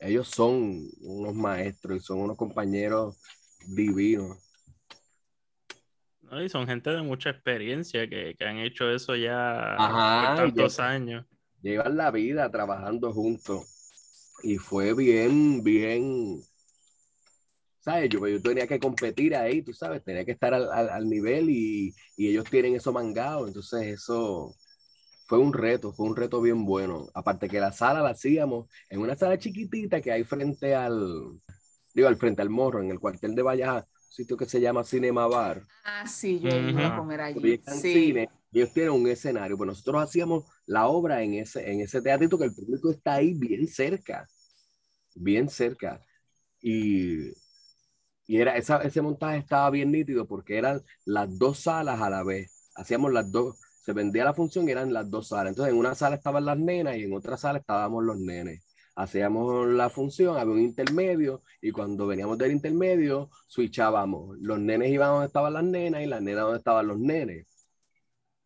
[0.00, 3.20] ellos son unos maestros y son unos compañeros
[3.68, 4.45] divinos.
[6.44, 11.24] Y son gente de mucha experiencia que, han hecho eso ya por tantos años.
[11.62, 13.72] Llevan la vida trabajando juntos.
[14.42, 16.40] Y fue bien, bien.
[17.80, 18.08] ¿Sabes?
[18.10, 21.94] Yo, yo tenía que competir ahí, tú sabes, tenía que estar al, al nivel y,
[22.16, 23.46] y, ellos tienen eso mangado.
[23.46, 24.54] Entonces, eso
[25.26, 27.08] fue un reto, fue un reto bien bueno.
[27.14, 31.40] Aparte que la sala la hacíamos en una sala chiquitita que hay frente al,
[31.94, 35.26] digo, al frente al morro, en el cuartel de Valleja, sitio que se llama Cinema
[35.26, 35.62] Bar.
[35.84, 37.60] Ah, sí, yo he ido a comer allí.
[37.80, 38.14] Sí.
[38.52, 42.44] ellos tienen un escenario, pues nosotros hacíamos la obra en ese, en ese teatrito que
[42.44, 44.26] el público está ahí bien cerca,
[45.14, 46.04] bien cerca.
[46.60, 47.30] Y,
[48.26, 52.24] y era, esa, ese montaje estaba bien nítido porque eran las dos salas a la
[52.24, 52.68] vez.
[52.74, 55.50] Hacíamos las dos, se vendía la función y eran las dos salas.
[55.50, 58.65] Entonces, en una sala estaban las nenas y en otra sala estábamos los nenes.
[58.96, 64.38] Hacíamos la función, había un intermedio y cuando veníamos del intermedio, switchábamos.
[64.40, 67.46] Los nenes iban donde estaban las nenas y las nenas donde estaban los nenes.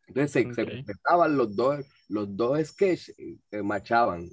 [0.09, 3.15] Entonces, se, completaban los dos, los dos sketches
[3.51, 4.29] que marchaban.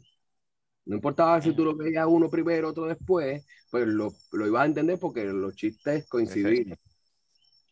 [0.85, 4.65] No importaba si tú lo veías uno primero, otro después, pues lo, lo ibas a
[4.65, 6.77] entender porque los chistes coincidían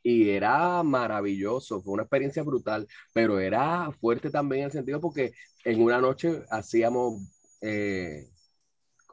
[0.06, 5.34] y era maravilloso, fue una experiencia brutal, pero era fuerte también en el sentido porque
[5.64, 7.24] en una noche hacíamos,
[7.60, 8.30] eh,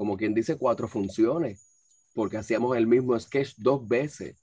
[0.03, 1.65] como quien dice, cuatro funciones,
[2.13, 4.35] porque hacíamos el mismo sketch dos veces.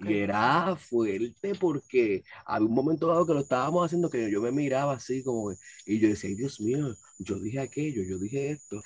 [0.00, 4.50] Y era fuerte porque había un momento dado que lo estábamos haciendo que yo me
[4.50, 5.52] miraba así como,
[5.84, 8.80] y yo decía, Dios mío, yo dije aquello, yo dije esto.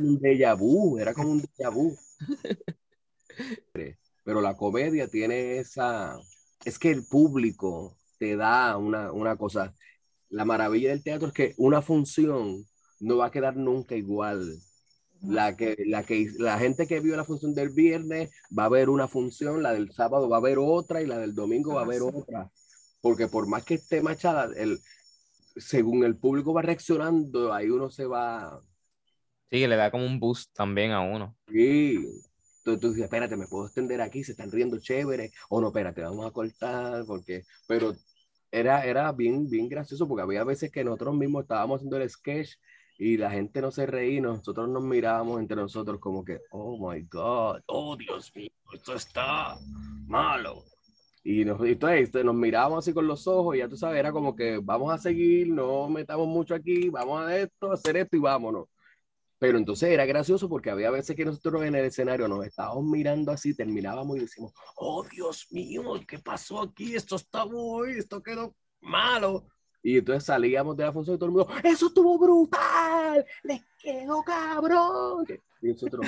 [0.00, 1.96] un déjà vu, era como un déjà vu.
[4.24, 6.18] Pero la comedia tiene esa,
[6.64, 9.72] es que el público te da una, cosa.
[10.30, 12.66] La maravilla del teatro es que una función
[12.98, 14.60] no va a quedar nunca igual.
[15.22, 18.88] La, que, la, que, la gente que vio la función del viernes va a ver
[18.88, 21.86] una función, la del sábado va a ver otra y la del domingo va a
[21.86, 22.50] ver otra.
[23.02, 24.80] Porque por más que esté machada, el,
[25.56, 28.60] según el público va reaccionando, ahí uno se va...
[29.50, 31.36] Sí, que le da como un boost también a uno.
[31.48, 31.96] Sí,
[32.58, 36.02] entonces tú dices, espérate, me puedo extender aquí, se están riendo chévere, o no, espérate,
[36.02, 37.94] vamos a cortar, porque, pero
[38.50, 42.56] era, era bien, bien gracioso, porque había veces que nosotros mismos estábamos haciendo el sketch
[43.00, 47.00] y la gente no se reía, nosotros nos mirábamos entre nosotros como que, oh my
[47.10, 49.56] God, oh Dios mío, esto está
[50.06, 50.62] malo.
[51.24, 54.36] Y, nos, entonces nos mirábamos así con los ojos y ya tú sabes, era como
[54.36, 58.68] que vamos a seguir, no metamos mucho aquí, vamos a esto, hacer esto y vámonos.
[59.38, 63.32] Pero entonces era gracioso porque había veces que nosotros en el escenario nos estábamos mirando
[63.32, 66.94] así, terminábamos y decimos, oh Dios mío, ¿qué pasó aquí?
[66.94, 69.46] Esto está muy, esto quedó malo.
[69.82, 74.22] Y entonces salíamos de la función y todo el mundo, eso estuvo brutal, les quedó
[74.22, 75.26] cabrón.
[75.62, 76.06] Y nosotros,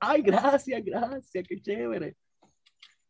[0.00, 2.16] ay, gracias, gracias, qué chévere.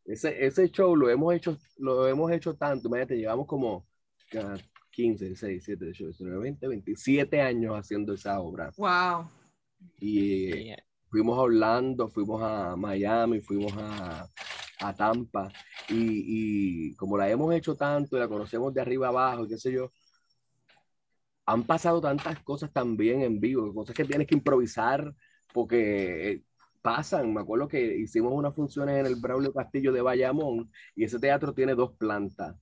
[0.04, 3.86] Ese, ese show lo hemos hecho, lo hemos hecho tanto, imagínate, llevamos como
[4.90, 8.72] 15, 16, 17, 18, 19, 20, 27 años haciendo esa obra.
[8.78, 9.28] Wow.
[10.00, 10.72] Y
[11.08, 14.26] fuimos a Orlando, fuimos a Miami, fuimos a,
[14.80, 15.50] a Tampa
[15.88, 19.72] y, y, como la hemos hecho tanto y la conocemos de arriba abajo, qué sé
[19.72, 19.90] yo,
[21.46, 25.14] han pasado tantas cosas también en vivo, cosas que tienes que improvisar
[25.52, 26.42] porque eh,
[26.82, 27.32] pasan.
[27.34, 31.54] Me acuerdo que hicimos unas funciones en el Braulio Castillo de Bayamón y ese teatro
[31.54, 32.56] tiene dos plantas.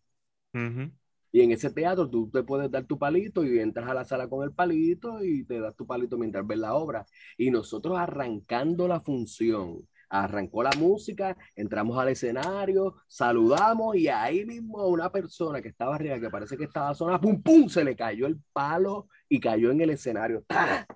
[1.33, 4.29] Y en ese teatro tú te puedes dar tu palito y entras a la sala
[4.29, 7.05] con el palito y te das tu palito mientras ves la obra.
[7.37, 14.87] Y nosotros arrancando la función, arrancó la música, entramos al escenario, saludamos y ahí mismo
[14.87, 18.27] una persona que estaba arriba, que parece que estaba sonando, pum, pum, se le cayó
[18.27, 20.45] el palo y cayó en el escenario.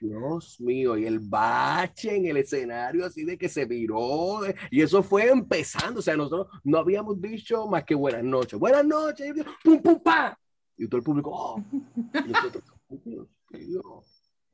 [0.00, 5.02] Dios mío, y el bache en el escenario así de que se viró, y eso
[5.02, 9.80] fue empezando, o sea, nosotros no habíamos dicho más que buenas noches, buenas noches, pum,
[9.80, 10.38] pum, pa,
[10.76, 12.64] y todo el público, oh, y nosotros,
[13.52, 13.78] y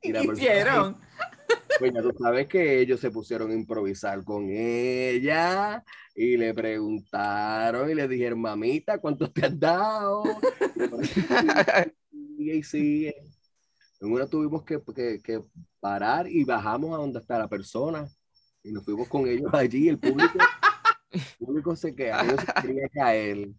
[0.01, 0.97] ¿Qué hicieron?
[1.79, 5.83] Pues ya tú sabes que ellos se pusieron a improvisar con ella
[6.15, 10.23] y le preguntaron y le dijeron, mamita, ¿cuánto te has dado?
[12.11, 13.15] y sigue.
[13.99, 14.81] En una tuvimos que,
[15.23, 15.43] que,
[15.79, 18.07] parar y bajamos a donde está la persona
[18.63, 19.87] y nos fuimos con ellos allí.
[19.87, 20.37] El público,
[21.11, 23.49] el público se quedó, se quería caer.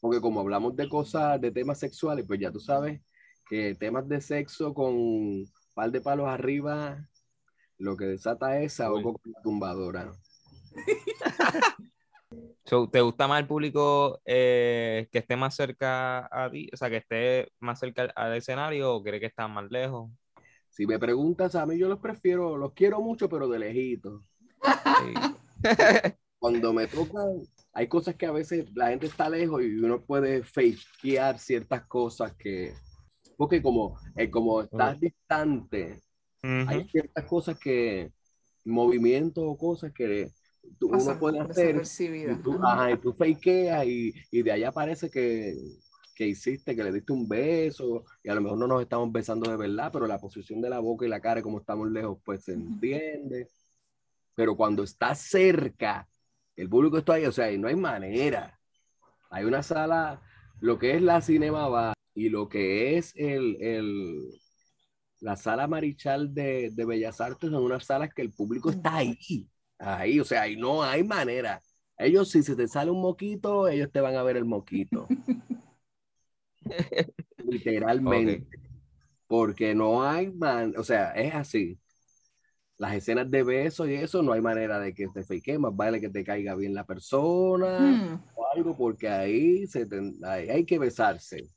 [0.00, 3.00] Porque como hablamos de cosas, de temas sexuales, pues ya tú sabes
[3.48, 7.08] que temas de sexo con un par de palos arriba,
[7.78, 10.12] lo que desata es algo con la tumbadora.
[12.92, 16.68] ¿Te gusta más el público eh, que esté más cerca a ti?
[16.72, 20.10] O sea, que esté más cerca al escenario o cree que está más lejos?
[20.68, 24.22] Si me preguntas a mí, yo los prefiero, los quiero mucho, pero de lejito.
[26.38, 30.42] Cuando me tocan, hay cosas que a veces la gente está lejos y uno puede
[30.42, 32.74] fakear ciertas cosas que,
[33.38, 36.02] porque como, eh, como estás distante,
[36.42, 38.12] hay ciertas cosas que,
[38.64, 40.32] movimientos o cosas que
[40.78, 41.80] tú, uno puede hacer.
[42.00, 45.54] Y tú, ajá, y tú fakeas y, y, de allá parece que,
[46.16, 49.48] que hiciste, que le diste un beso y a lo mejor no nos estamos besando
[49.48, 52.44] de verdad, pero la posición de la boca y la cara, como estamos lejos, pues
[52.44, 53.48] se entiende.
[54.34, 56.08] Pero cuando estás cerca,
[56.56, 58.58] el público está ahí, o sea, y no hay manera.
[59.30, 60.20] Hay una sala,
[60.60, 64.40] lo que es la Cinema va y lo que es el, el,
[65.20, 69.48] la sala Marichal de, de, Bellas Artes son unas salas que el público está ahí,
[69.78, 71.62] ahí, o sea, ahí no hay manera.
[71.96, 75.06] Ellos, si se te sale un moquito, ellos te van a ver el moquito.
[77.36, 78.48] Literalmente.
[79.28, 81.78] Porque no hay man, o sea, es así.
[82.78, 86.00] Las escenas de besos y eso, no hay manera de que te fake, más vale
[86.00, 88.22] que te caiga bien la persona hmm.
[88.34, 89.86] o algo, porque ahí, se
[90.24, 91.48] ahí hay que besarse.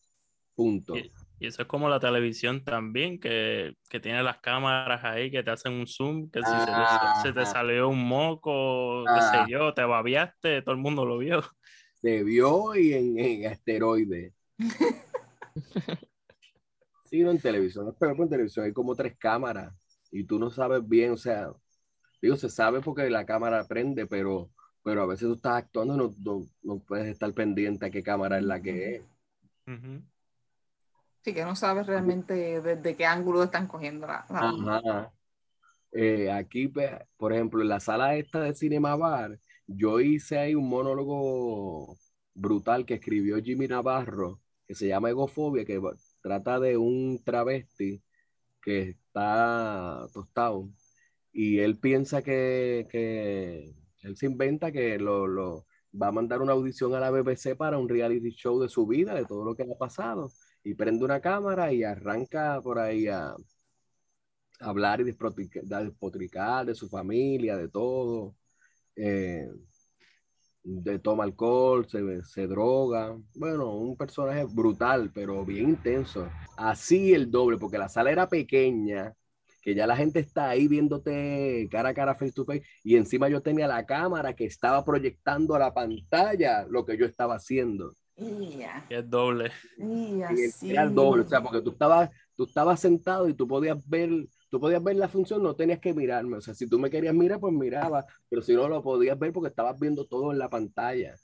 [0.62, 0.95] Punto.
[0.95, 1.12] Y,
[1.47, 5.88] eso es como la televisión también, que, tiene las cámaras ahí que te hacen un
[5.88, 6.52] zoom, que si
[7.24, 11.41] se, te, salió un moco, qué sé yo, te babiaste, todo el mundo lo vio.
[11.95, 14.34] Se vio y en, en asteroide.
[17.06, 19.74] sí, no en televisión, pero en televisión hay como tres cámaras
[20.12, 21.52] y tú no sabes bien, o sea,
[22.21, 24.52] digo, se sabe porque la cámara prende, pero,
[24.84, 28.38] pero a veces tú estás actuando y no, no, puedes estar pendiente a qué cámara
[28.38, 29.04] es la que es.
[31.24, 35.12] Sí, que no sabes realmente desde qué ángulo están cogiendo la,
[35.92, 36.72] eh, aquí,
[37.18, 41.98] por ejemplo, en la sala esta de Cinema Bar, yo hice ahí un monólogo
[42.34, 45.80] brutal que escribió Jimmy Navarro, que se llama Egofobia, que
[46.22, 48.02] trata de un travesti
[48.62, 50.70] que está tostado
[51.34, 55.66] y él piensa que, que él se inventa que lo, lo,
[56.00, 59.14] va a mandar una audición a la BBC para un reality show de su vida,
[59.14, 60.32] de todo lo que le ha pasado
[60.63, 63.36] y prende una cámara y arranca por ahí a,
[64.62, 68.36] hablar y despotricar de su familia, de todo.
[68.95, 69.47] Eh,
[70.63, 73.17] de toma alcohol, se, se, droga.
[73.36, 76.30] Bueno, un personaje brutal, pero bien intenso.
[76.58, 79.16] Así el doble, porque la sala era pequeña,
[79.62, 83.30] que ya la gente está ahí viéndote cara a cara, face to face, y encima
[83.30, 87.93] yo tenía la cámara que estaba proyectando a la pantalla lo que yo estaba haciendo.
[88.89, 89.51] Es doble.
[90.61, 94.09] Era el doble, o sea, porque tú estabas, tú estabas sentado y tú podías ver,
[94.49, 96.38] tú podías ver la función, no tenías que mirarme.
[96.38, 99.32] O sea, si tú me querías mirar, pues miraba, pero si no lo podías ver
[99.32, 101.15] porque estabas viendo todo en la pantalla.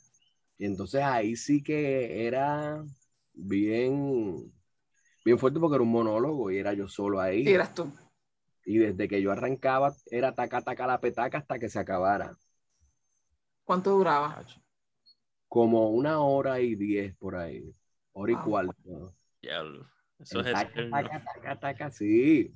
[0.57, 2.83] Y entonces ahí sí que era
[3.33, 4.51] bien,
[5.23, 7.47] bien fuerte porque era un monólogo y era yo solo ahí.
[7.47, 7.91] Y eras tú.
[8.65, 12.35] Y desde que yo arrancaba era taca, taca la petaca hasta que se acabara.
[13.63, 14.43] ¿Cuánto duraba?
[15.47, 17.73] Como una hora y diez por ahí,
[18.13, 19.15] hora y cuarto.
[19.41, 19.63] Ya,
[20.19, 22.53] eso es taca, taca, taca, sí.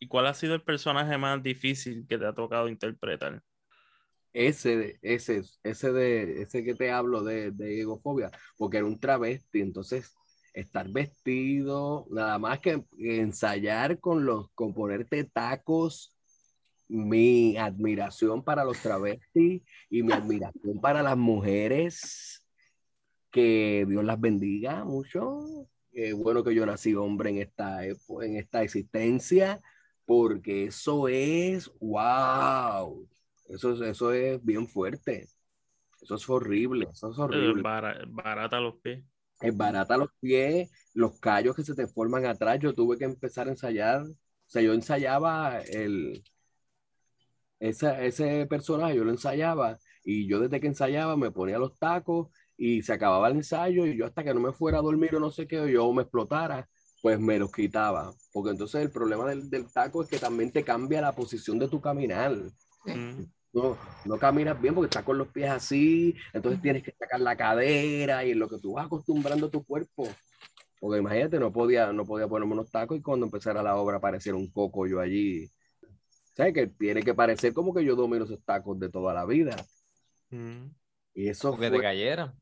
[0.00, 3.42] ¿Y cuál ha sido el personaje más difícil que te ha tocado interpretar?
[4.32, 9.60] Ese, ese, ese de, ese que te hablo de, de egofobia, porque era un travesti,
[9.60, 10.14] entonces
[10.52, 16.17] estar vestido, nada más que ensayar con los, con ponerte tacos,
[16.88, 22.44] mi admiración para los travestis y mi admiración para las mujeres,
[23.30, 25.44] que Dios las bendiga mucho.
[25.92, 29.60] Qué bueno que yo nací hombre en esta, en esta existencia,
[30.06, 33.06] porque eso es, wow,
[33.48, 35.28] eso, eso es bien fuerte.
[36.00, 37.62] Eso es horrible, eso es horrible.
[37.62, 39.04] barata los pies.
[39.40, 42.58] Es barata los pies, los callos que se te forman atrás.
[42.60, 44.02] Yo tuve que empezar a ensayar.
[44.02, 46.22] O sea, yo ensayaba el,
[47.60, 52.28] ese, ese personaje, yo lo ensayaba y yo desde que ensayaba me ponía los tacos
[52.56, 55.20] y se acababa el ensayo y yo hasta que no me fuera a dormir o
[55.20, 56.68] no sé qué, o yo me explotara,
[57.02, 58.12] pues me los quitaba.
[58.32, 61.68] Porque entonces el problema del, del taco es que también te cambia la posición de
[61.68, 62.32] tu caminar.
[62.84, 63.22] Mm.
[63.52, 67.34] No, no caminas bien porque estás con los pies así, entonces tienes que sacar la
[67.34, 70.06] cadera y en lo que tú vas acostumbrando tu cuerpo.
[70.80, 74.36] Porque imagínate, no podía, no podía ponerme unos tacos y cuando empezara la obra apareciera
[74.36, 75.50] un coco yo allí.
[76.38, 76.54] ¿Sabes?
[76.54, 79.56] Que tiene que parecer como que yo domino esos tacos de toda la vida.
[80.30, 80.66] Mm.
[81.14, 81.78] Y eso porque fue...
[81.78, 82.32] te cayera.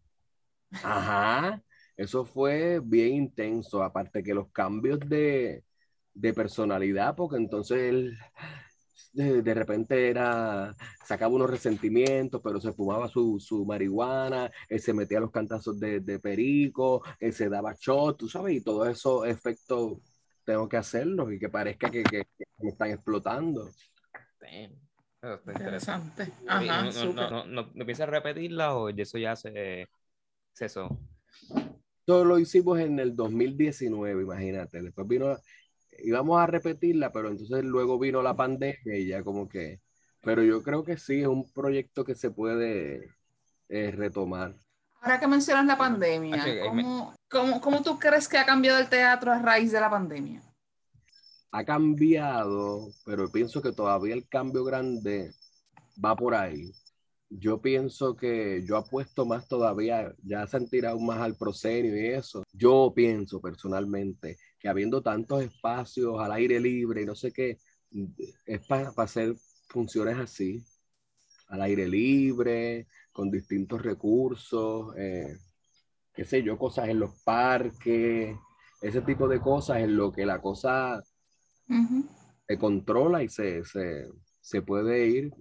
[0.71, 1.63] Ajá.
[1.97, 3.83] Eso fue bien intenso.
[3.83, 5.65] Aparte que los cambios de,
[6.13, 8.19] de personalidad, porque entonces él
[9.15, 10.77] de, repente era,
[11.07, 16.01] sacaba unos resentimientos, pero se fumaba su, su marihuana, él se metía los cantazos de,
[16.01, 20.01] de perico, él se daba shot, tú sabes, y todos esos efectos
[20.47, 22.23] tengo que hacerlos y que parezca que, que,
[22.59, 23.69] me están explotando.
[25.49, 26.33] Interesante.
[26.47, 29.89] Ajá, no, no, no, no, piensas repetirla o eso ya se,
[30.53, 30.99] se eso?
[32.05, 34.81] Todo lo hicimos en el 2019, imagínate.
[34.81, 35.37] Después vino
[35.99, 39.81] íbamos a repetirla, pero entonces luego vino la pandemia y ya como que,
[40.21, 43.11] pero yo creo que sí, es un proyecto que se puede
[43.69, 44.55] eh, retomar.
[45.01, 49.33] Ahora que mencionas la pandemia, ¿cómo, ¿cómo, cómo, tú crees que ha cambiado el teatro
[49.33, 50.43] a raíz de la pandemia?
[51.53, 55.33] Ha cambiado, pero pienso que todavía el cambio grande
[56.03, 56.73] va por ahí.
[57.29, 62.07] Yo pienso que yo apuesto más todavía, ya se han tirado más al proscenio y
[62.07, 62.45] eso.
[62.53, 67.59] Yo pienso personalmente que habiendo tantos espacios al aire libre y no sé qué,
[68.45, 69.35] es para hacer
[69.69, 70.65] funciones así,
[71.49, 72.87] al aire libre,
[73.17, 75.39] con distintos recursos, eh,
[76.13, 78.37] qué sé yo, cosas en los parques,
[78.83, 81.03] ese tipo de cosas en lo que la cosa
[82.47, 84.07] se controla y se, se,
[84.43, 85.33] se puede ir.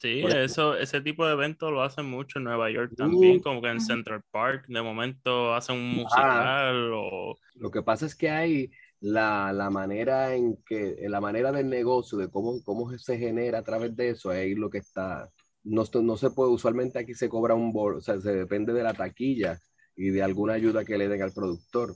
[0.00, 3.68] Sí, eso, ese tipo de eventos lo hacen mucho en Nueva York también, como que
[3.68, 7.36] en Central Park de momento hacen un musical o...
[7.54, 12.18] Lo que pasa es que hay la, la, manera en que, la manera del negocio,
[12.18, 15.30] de cómo, cómo se genera a través de eso, ahí lo que está,
[15.64, 18.82] no, no se puede, usualmente aquí se cobra un bol, o sea, se depende de
[18.82, 19.60] la taquilla
[19.96, 21.94] y de alguna ayuda que le den al productor.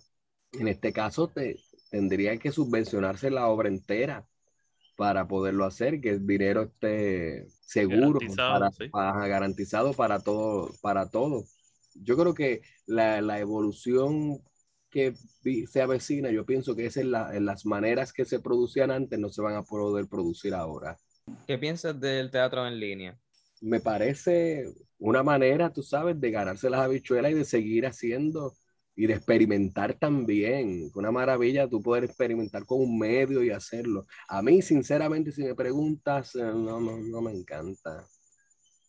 [0.53, 1.57] En este caso, te,
[1.91, 4.27] tendría que subvencionarse la obra entera
[4.97, 11.45] para poderlo hacer, que el dinero esté seguro, para, para, garantizado para todo, para todo.
[11.95, 14.41] Yo creo que la, la evolución
[14.91, 15.15] que
[15.71, 19.19] se avecina, yo pienso que es en, la, en, las maneras que se producían antes
[19.19, 20.97] no se van a poder producir ahora.
[21.47, 23.19] ¿Qué piensas del teatro en línea?
[23.61, 28.55] Me parece una manera, tú sabes, de ganarse las habichuelas y de seguir haciendo
[28.97, 30.91] y de experimentar también.
[30.95, 34.07] Una maravilla tú poder experimentar con un medio y hacerlo.
[34.29, 38.05] A mí, sinceramente, si me preguntas, eh, no, no, no me encanta.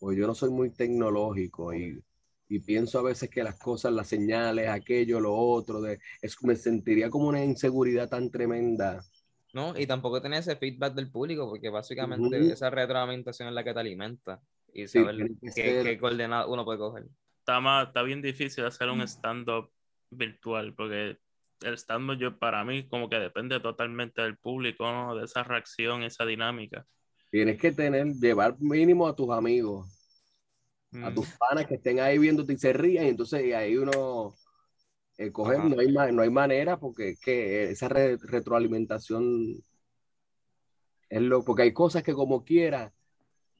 [0.00, 2.02] Pues yo no soy muy tecnológico y,
[2.48, 6.56] y, pienso a veces que las cosas, las señales, aquello, lo otro, de, es, me
[6.56, 9.04] sentiría como una inseguridad tan tremenda.
[9.52, 13.74] No, y tampoco tener ese feedback del público, porque básicamente esa retroalimentación es la que
[13.74, 14.40] te alimenta
[14.82, 17.04] y saber qué, qué coordenada uno puede coger.
[17.38, 19.70] Está, está bien difícil hacer un stand-up
[20.10, 21.18] virtual, porque
[21.62, 25.16] el stand yo para mí como que depende totalmente del público, ¿no?
[25.16, 26.86] De esa reacción, esa dinámica.
[27.30, 29.86] Tienes que tener, llevar mínimo a tus amigos,
[31.02, 34.34] a tus panas que estén ahí viéndote y se rían, y entonces ahí uno
[35.18, 39.56] eh, coger, no hay, no hay manera porque que esa retroalimentación
[41.10, 42.92] es lo, porque hay cosas que como quiera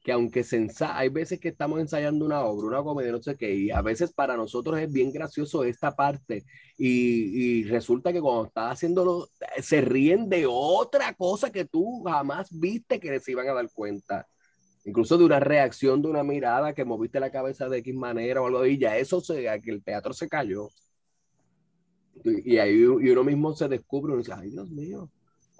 [0.09, 3.53] que aunque se hay veces que estamos ensayando una obra, una comedia, no sé qué,
[3.53, 6.45] y a veces para nosotros es bien gracioso esta parte,
[6.79, 9.27] y, y resulta que cuando estás haciéndolo,
[9.61, 14.27] se ríen de otra cosa que tú jamás viste que se iban a dar cuenta.
[14.83, 18.47] Incluso de una reacción, de una mirada que moviste la cabeza de X manera o
[18.47, 20.69] algo, y ya eso, se, que el teatro se cayó.
[22.23, 25.07] Y, ahí y uno mismo se descubre, y dice, ay Dios mío,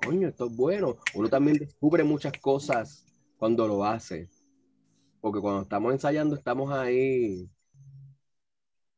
[0.03, 0.97] coño, esto es bueno.
[1.13, 3.05] Uno también descubre muchas cosas
[3.37, 4.27] cuando lo hace.
[5.21, 7.49] Porque cuando estamos ensayando estamos ahí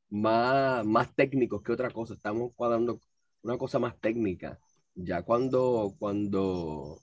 [0.10, 2.14] más, más técnicos que otra cosa.
[2.14, 3.00] Estamos cuadrando
[3.42, 4.60] una cosa más técnica.
[4.94, 7.00] Ya cuando, cuando,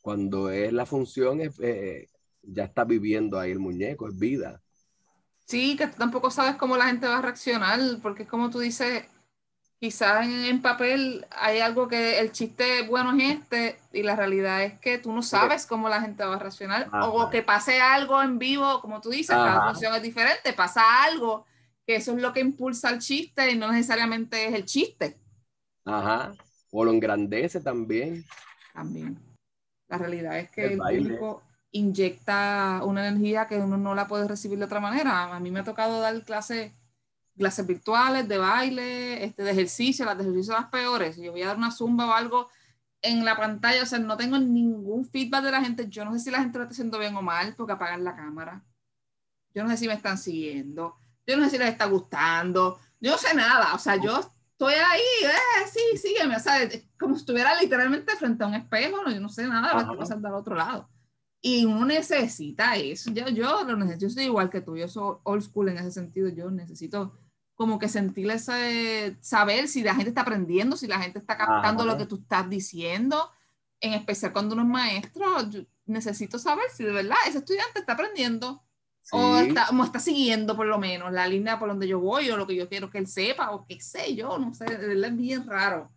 [0.00, 2.08] cuando es la función, eh,
[2.42, 4.62] ya está viviendo ahí el muñeco, es vida.
[5.46, 9.04] Sí, que tampoco sabes cómo la gente va a reaccionar, porque es como tú dices,
[9.80, 14.78] quizás en, papel hay algo que el chiste bueno es este y la realidad es
[14.80, 18.38] que tú no sabes cómo la gente va a reaccionar o que pase algo en
[18.38, 21.46] vivo, como tú dices, cada función es diferente, pasa algo
[21.86, 25.16] que eso es lo que impulsa el chiste y no necesariamente es el chiste.
[25.86, 26.34] Ajá,
[26.70, 28.24] o lo engrandece también.
[28.74, 29.18] También.
[29.88, 34.58] La realidad es que el, público inyecta una energía que uno no la puede recibir
[34.58, 35.34] de otra manera.
[35.34, 36.72] A mí me ha tocado dar clases
[37.38, 41.16] clases virtuales de baile, este, de ejercicio, las de ejercicio las peores.
[41.16, 42.48] Yo voy a dar una zumba o algo
[43.02, 45.88] en la pantalla, o sea, no tengo ningún feedback de la gente.
[45.88, 48.16] Yo no sé si la gente lo está haciendo bien o mal porque apagan la
[48.16, 48.64] cámara.
[49.54, 50.96] Yo no sé si me están siguiendo.
[51.26, 52.78] Yo no sé si les está gustando.
[53.00, 53.74] Yo no sé nada.
[53.74, 54.20] O sea, yo
[54.52, 56.36] estoy ahí, eh, sí, sígueme.
[56.36, 56.68] O sea,
[56.98, 59.92] como si estuviera literalmente frente a un espejo, no, yo no sé nada de lo
[59.92, 60.88] que pasa al otro lado.
[61.40, 63.12] Y uno necesita eso.
[63.12, 64.06] Yo, yo lo necesito.
[64.06, 64.76] Yo soy igual que tú.
[64.76, 66.28] Yo soy old school en ese sentido.
[66.28, 67.16] Yo necesito
[67.58, 71.84] como que sentir ese, saber si la gente está aprendiendo, si la gente está captando
[71.84, 73.32] lo que tú estás diciendo,
[73.80, 75.26] en especial cuando uno es maestro,
[75.84, 78.62] necesito saber si de verdad ese estudiante está aprendiendo
[79.10, 82.36] o, está, o está siguiendo por lo menos la línea por donde yo voy o
[82.36, 85.10] lo que yo quiero que él sepa o qué sé yo, no sé, de verdad
[85.10, 85.90] es bien raro.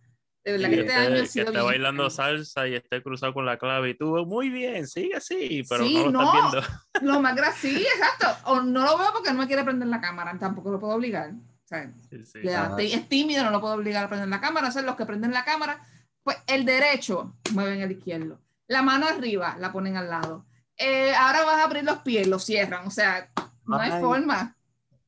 [0.43, 3.45] De verdad que este año ha sido que esté bailando salsa y esté cruzado con
[3.45, 7.13] la clave y tú, muy bien, sigue así, pero no lo estás viendo.
[7.13, 8.49] Lo más gracioso, sí, exacto.
[8.49, 11.33] O no lo veo porque no me quiere prender la cámara, tampoco lo puedo obligar
[11.71, 14.69] es tímido, no lo puedo obligar a prender la cámara.
[14.69, 15.81] O los que prenden la cámara,
[16.23, 18.41] pues el derecho mueven el izquierdo.
[18.67, 20.45] La mano arriba la ponen al lado.
[20.77, 22.87] Eh, ahora vas a abrir los pies, los cierran.
[22.87, 23.31] O sea,
[23.65, 24.57] no hay forma.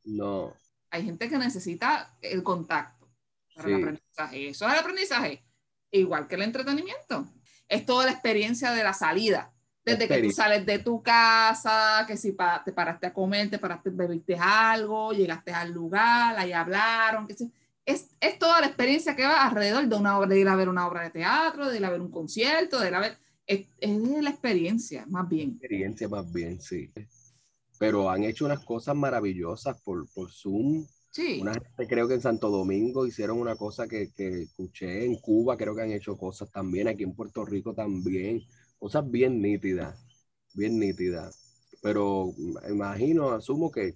[0.03, 0.53] No.
[0.89, 3.09] Hay gente que necesita el contacto
[3.55, 4.49] para el aprendizaje.
[4.49, 5.45] Eso es el aprendizaje.
[5.91, 7.25] Igual que el entretenimiento.
[7.67, 9.52] Es toda la experiencia de la salida.
[9.85, 13.89] Desde que tú sales de tu casa, que si te paraste a comer, te paraste,
[13.89, 17.33] bebiste algo, llegaste al lugar, ahí hablaron, que
[17.85, 20.69] es, es, toda la experiencia que va alrededor de una obra, de ir a ver
[20.69, 23.67] una obra de teatro, de ir a ver un concierto, de ir a ver, es,
[23.77, 25.49] es la experiencia, más bien.
[25.51, 26.89] Experiencia más bien, sí.
[27.77, 30.85] Pero han hecho unas cosas maravillosas por, por Zoom.
[31.11, 31.39] Sí.
[31.41, 35.57] Una gente, creo que en Santo Domingo hicieron una cosa que, que escuché, en Cuba
[35.57, 38.41] creo que han hecho cosas también, aquí en Puerto Rico también
[38.83, 39.97] cosas bien nítidas,
[40.53, 41.71] bien nítidas.
[41.81, 42.33] Pero
[42.69, 43.95] imagino, asumo que,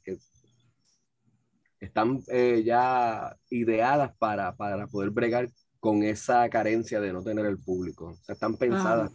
[1.81, 5.49] están eh, ya ideadas para, poder bregar
[5.81, 8.11] con esa carencia de no tener el público.
[8.11, 9.11] O sea, están pensadas.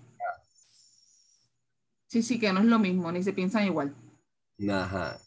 [2.07, 3.95] Sí, sí, que no es lo mismo, ni se piensan igual.
[4.69, 5.19] Ajá.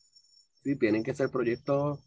[0.64, 2.00] Sí, tienen que ser proyectos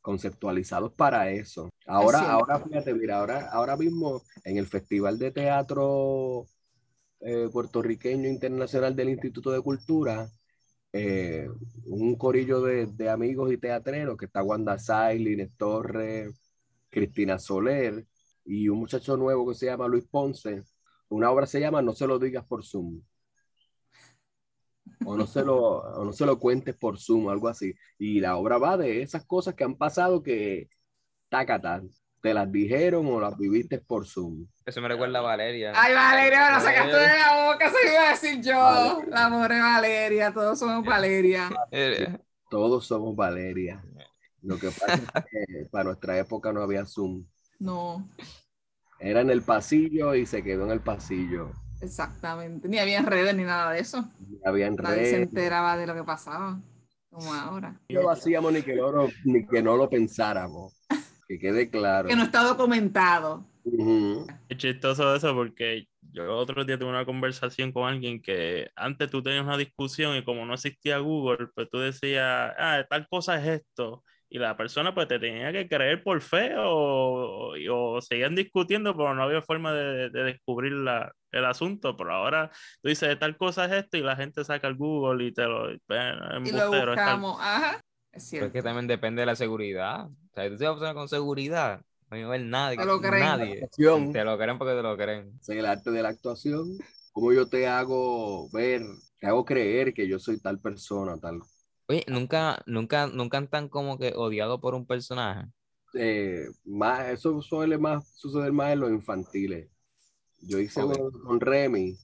[0.00, 1.68] conceptualizados para eso.
[1.88, 6.46] Ahora, ahora fíjate, mira, ahora, ahora mismo en el Festival de Teatro
[7.24, 10.28] eh, puertorriqueño internacional del Instituto de Cultura,
[10.92, 11.48] eh,
[11.86, 16.34] un corillo de, amigos y teatreros que está Wanda Sailly, Inés Torres,
[16.90, 18.06] Cristina Soler
[18.44, 20.64] y un muchacho nuevo que se llama Luis Ponce.
[21.08, 23.02] Una obra se llama No se lo digas por Zoom.
[25.04, 27.74] O no se lo, no se lo cuentes por Zoom, algo así.
[27.98, 30.68] Y la obra va de esas cosas que han pasado que
[31.28, 31.90] tacatan
[32.22, 34.46] ¿Te las dijeron o las viviste por Zoom?
[34.64, 35.72] Eso me recuerda a Valeria.
[35.74, 39.02] Ay, Valeria, me la sacaste de la boca, se iba a decir yo.
[39.08, 41.50] La pobre Valeria, todos somos Valeria.
[42.48, 43.82] Todos somos Valeria.
[44.40, 47.24] Lo que pasa es que para nuestra época no había Zoom.
[47.58, 48.08] No.
[49.00, 51.50] Era en el pasillo y se quedó en el pasillo.
[51.80, 52.68] Exactamente.
[52.68, 54.04] Ni había redes ni nada de eso.
[54.20, 54.80] Ni había redes.
[54.82, 56.60] Nadie se enteraba de lo que pasaba.
[57.10, 57.80] Como ahora.
[57.88, 58.80] No lo hacíamos ni que,
[59.24, 60.72] ni que no lo pensáramos.
[61.32, 62.10] Que quede claro.
[62.10, 63.42] Que no está documentado.
[64.50, 69.22] Es chistoso eso porque yo otro día tuve una conversación con alguien que antes tú
[69.22, 73.62] tenías una discusión y como no existía Google, pues tú decías, ah, tal cosa es
[73.62, 74.04] esto.
[74.28, 79.14] Y la persona pues te tenía que creer por fe o, o, seguían discutiendo, pero
[79.14, 81.96] no había forma de, descubrir la, el asunto.
[81.96, 82.50] Pero ahora
[82.82, 85.72] tú dices, tal cosa es esto y la gente saca el Google y te lo...
[85.72, 85.78] y
[86.52, 87.80] lo buscamos, ajá.
[88.10, 88.48] Es cierto.
[88.48, 90.08] es que también depende de la seguridad.
[90.32, 92.78] O sea, tú te vas a con seguridad, no hay a ver nadie.
[92.78, 93.20] Te lo creen.
[93.20, 93.68] Nadie.
[93.76, 95.38] Te lo creen porque te lo creen.
[95.40, 96.78] Es el arte de la actuación.
[97.12, 98.82] ¿Cómo yo te hago ver,
[99.20, 101.40] te hago creer que yo soy tal persona, tal?
[101.86, 105.46] Oye, nunca, nunca, nunca están como que odiado por un personaje.
[105.94, 109.68] Eh, más, eso suele más suceder más en los infantiles.
[110.40, 111.96] Yo hice uno con Remy,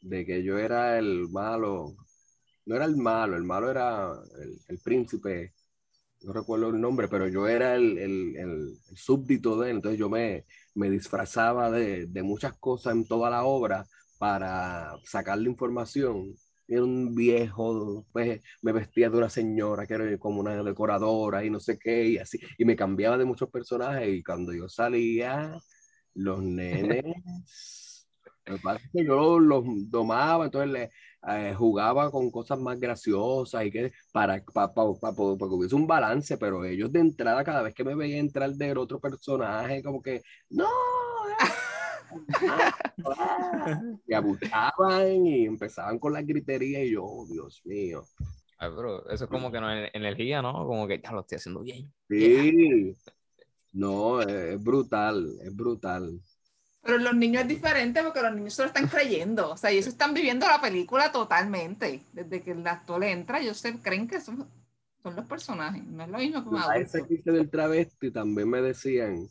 [0.00, 1.94] de que yo era el malo.
[2.64, 4.12] No era el malo, el malo era
[4.68, 5.54] el, príncipe,
[6.22, 9.76] no recuerdo el nombre, pero yo era el, el, súbdito de él.
[9.76, 10.44] Entonces yo me,
[10.74, 13.84] me disfrazaba de, de muchas cosas en toda la obra
[14.18, 16.34] para sacarle información
[16.70, 21.50] era un viejo, pues me vestía de una señora que era como una decoradora y
[21.50, 25.58] no sé qué, y así, y me cambiaba de muchos personajes, y cuando yo salía,
[26.14, 28.06] los nenes,
[28.46, 30.90] me parece que yo los domaba, entonces le,
[31.28, 35.86] eh, jugaba con cosas más graciosas y que para, para, para, para, que hubiese un
[35.86, 40.00] balance, pero ellos de entrada, cada vez que me veía entrar del otro personaje, como
[40.00, 40.68] que, no,
[44.06, 48.02] y abusaban y empezaban con la gritería y yo, oh, Dios mío.
[48.58, 50.52] pero eso es como que no es energía, ¿no?
[50.66, 51.92] Como que ya lo estoy haciendo bien.
[52.08, 52.96] Sí.
[53.72, 56.20] No, es brutal, es brutal.
[56.82, 59.50] Pero los niños es diferente porque los niños se lo están creyendo.
[59.50, 62.02] O sea, ellos están viviendo la película totalmente.
[62.12, 64.48] Desde que el actor entra, ellos se creen que son,
[65.02, 65.84] son los personajes.
[65.84, 69.28] No es lo mismo que A ese del travesti también me decían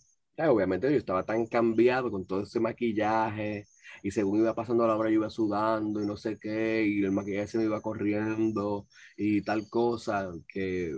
[0.47, 3.65] obviamente yo estaba tan cambiado con todo ese maquillaje
[4.03, 7.11] y según iba pasando la hora yo iba sudando y no sé qué y el
[7.11, 8.87] maquillaje se me iba corriendo
[9.17, 10.93] y tal cosa que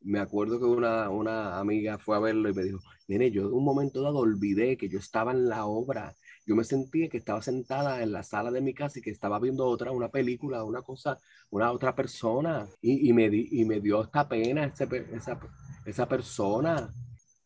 [0.00, 2.80] me acuerdo que una, una amiga fue a verlo y me dijo,
[3.12, 6.14] nene, yo en un momento dado olvidé que yo estaba en la obra.
[6.46, 9.38] Yo me sentía que estaba sentada en la sala de mi casa y que estaba
[9.38, 11.18] viendo otra, una película, una cosa,
[11.50, 12.66] una otra persona.
[12.80, 14.88] Y, y me, di, y me dio esta pena esa,
[15.84, 16.92] esa persona.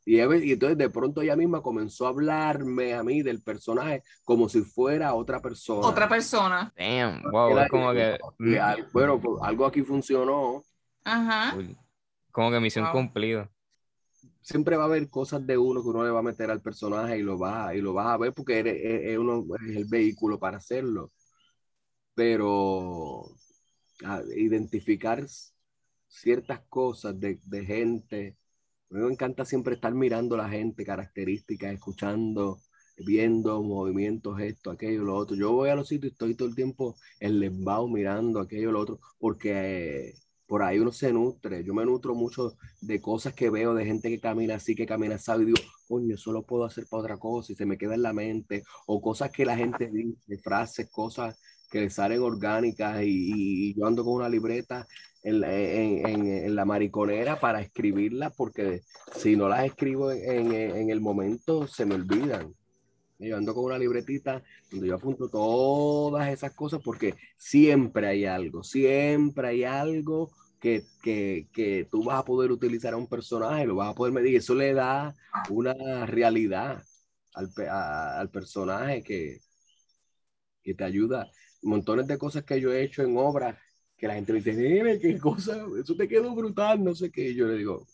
[0.09, 4.62] Y, entonces de pronto ella misma comenzó a hablarme a mí del personaje como si
[4.62, 5.85] fuera otra persona.
[5.87, 6.73] Otra persona.
[6.77, 8.17] Damn, wow, es como que...
[8.93, 10.62] Bueno, pues, algo aquí funcionó.
[11.05, 11.57] Ajá.
[12.31, 13.51] Como que misión cumplida.
[14.49, 17.19] Siempre va a haber cosas de uno que uno le va a meter al personaje
[17.19, 20.59] y lo vas, y lo vas a ver porque es, uno, es el vehículo para
[20.59, 21.13] hacerlo.
[22.15, 23.25] Pero
[24.37, 25.27] identificar
[26.09, 28.37] ciertas cosas de, de gente
[28.91, 32.61] a mí me encanta siempre estar mirando la gente, características, escuchando,
[32.99, 35.37] viendo movimientos, esto, aquello, lo otro.
[35.37, 38.81] Yo voy a los sitios y estoy todo el tiempo en lembao mirando aquello, lo
[38.81, 40.15] otro, porque
[40.47, 41.65] por ahí uno se nutre.
[41.65, 45.17] Yo me nutro mucho de cosas que veo, de gente que camina así, que camina
[45.17, 47.95] así, y digo, coño, eso lo puedo hacer para otra cosa y se me queda
[47.95, 48.65] en la mente.
[48.87, 51.39] O cosas que la gente dice, frases, cosas
[51.71, 54.87] que le salen orgánicas y, y yo ando con una libreta
[55.27, 58.83] en, la mariconera para escribirla, porque
[59.17, 62.55] si no las escribo en, el momento, se me olvidan.
[63.19, 68.62] Yo ando con una libretita donde yo apunto todas esas cosas porque siempre hay algo,
[68.62, 73.91] siempre hay algo que, que, tú vas a poder utilizar a un personaje, lo vas
[73.91, 74.37] a poder medir.
[74.37, 75.14] Eso le da
[75.49, 76.83] una realidad
[77.35, 79.41] al, al personaje que,
[80.62, 81.31] que te ayuda.
[81.62, 83.57] Montones de cosas que yo he hecho en obras
[83.97, 87.35] que la gente me dice, dime qué cosa, eso te quedó brutal, no sé qué.
[87.35, 87.87] yo le digo,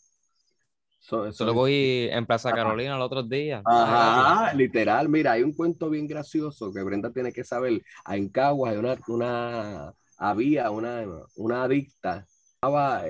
[1.03, 3.61] Solo voy en Plaza Carolina los otros días.
[3.65, 5.09] Ajá, literal.
[5.09, 7.81] Mira, hay un cuento bien gracioso que Brenda tiene que saber.
[8.09, 12.25] En Caguas hay una, una había una, una adicta,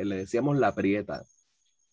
[0.03, 1.23] le decíamos la prieta.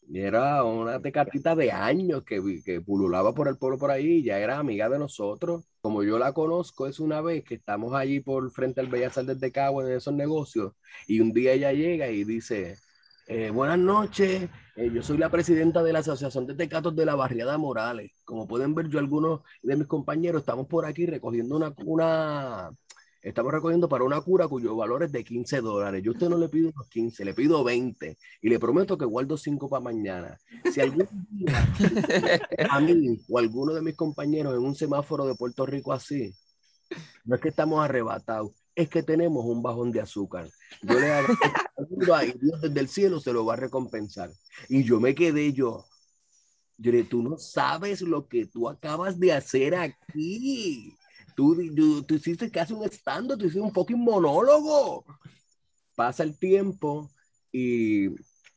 [0.08, 4.38] Y era una tecatita de años que, que pululaba por el pueblo por ahí, ya
[4.38, 5.64] era amiga de nosotros.
[5.82, 9.38] Como yo la conozco, es una vez que estamos allí por frente al Bellas Artes
[9.38, 10.72] de Cabo en esos negocios,
[11.06, 12.76] y un día ella llega y dice,
[13.30, 17.14] eh, buenas noches, eh, yo soy la presidenta de la Asociación de Tecatos de la
[17.14, 18.10] Barriada Morales.
[18.24, 22.70] Como pueden ver, yo algunos de mis compañeros estamos por aquí recogiendo una, una
[23.22, 26.02] Estamos recogiendo para una cura cuyo valor es de 15 dólares.
[26.02, 29.04] Yo a usted no le pido los 15, le pido 20 y le prometo que
[29.04, 30.38] guardo 5 para mañana.
[30.72, 31.06] Si algún
[32.70, 36.34] a mí o alguno de mis compañeros en un semáforo de Puerto Rico así,
[37.24, 38.52] no es que estamos arrebatados,
[38.88, 40.48] que tenemos un bajón de azúcar.
[40.82, 41.08] Yo le
[42.40, 44.30] Dios desde el cielo se lo va a recompensar.
[44.68, 45.84] Y yo me quedé yo.
[46.76, 50.96] Yo le tú no sabes lo que tú acabas de hacer aquí.
[51.36, 51.56] Tú,
[52.06, 55.04] tú, hiciste casi un stand tú hiciste un fucking monólogo.
[55.94, 57.10] Pasa el tiempo
[57.52, 58.08] y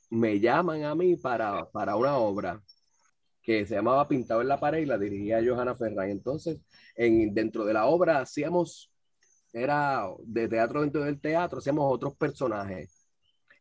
[0.09, 2.61] me llaman a mí para, para una obra
[3.43, 6.09] que se llamaba Pintado en la pared y la dirigía Johanna Ferran.
[6.09, 6.61] Entonces,
[6.95, 8.92] en, dentro de la obra hacíamos,
[9.53, 13.07] era de teatro dentro del teatro, hacíamos otros personajes.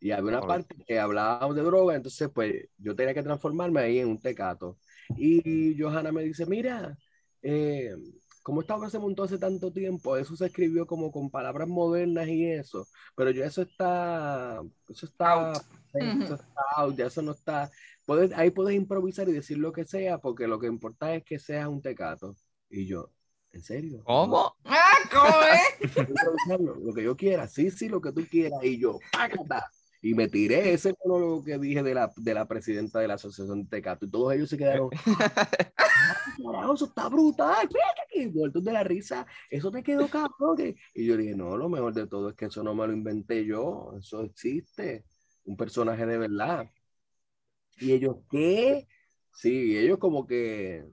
[0.00, 3.98] Y había una parte que hablábamos de droga, entonces pues yo tenía que transformarme ahí
[4.00, 4.78] en un tecato.
[5.16, 6.98] Y Johanna me dice, mira,
[7.42, 7.94] eh,
[8.42, 12.26] como esta obra se montó hace tanto tiempo, eso se escribió como con palabras modernas
[12.26, 15.52] y eso, pero yo eso está, eso está,
[15.92, 17.70] eso está ya eso no está,
[18.34, 21.68] ahí puedes improvisar y decir lo que sea, porque lo que importa es que seas
[21.68, 22.34] un tecato.
[22.68, 23.10] Y yo,
[23.52, 24.02] ¿En serio?
[24.04, 24.54] ¿Cómo?
[24.64, 25.90] ¡Ah, ¿cómo es?
[25.94, 28.58] Puedo improvisarlo, Lo que yo quiera, sí, sí, lo que tú quieras.
[28.62, 29.70] Y yo, ¡pácata!
[30.00, 33.62] Y me tiré ese monólogo que dije de la, de la presidenta de la Asociación
[33.62, 34.04] de Tecato.
[34.06, 34.88] Y todos ellos se quedaron,
[35.78, 37.68] "Ah, carajo, eso está brutal.
[37.68, 39.26] Fíjate que muertos de la risa.
[39.48, 40.56] Eso te quedó cabrón.
[40.56, 40.74] que-".
[40.94, 43.44] Y yo dije, no, lo mejor de todo es que eso no me lo inventé
[43.44, 43.92] yo.
[43.98, 45.04] Eso existe.
[45.44, 46.68] Un personaje de verdad.
[47.78, 48.88] Y ellos, ¿qué?
[49.32, 50.84] Sí, ellos como que,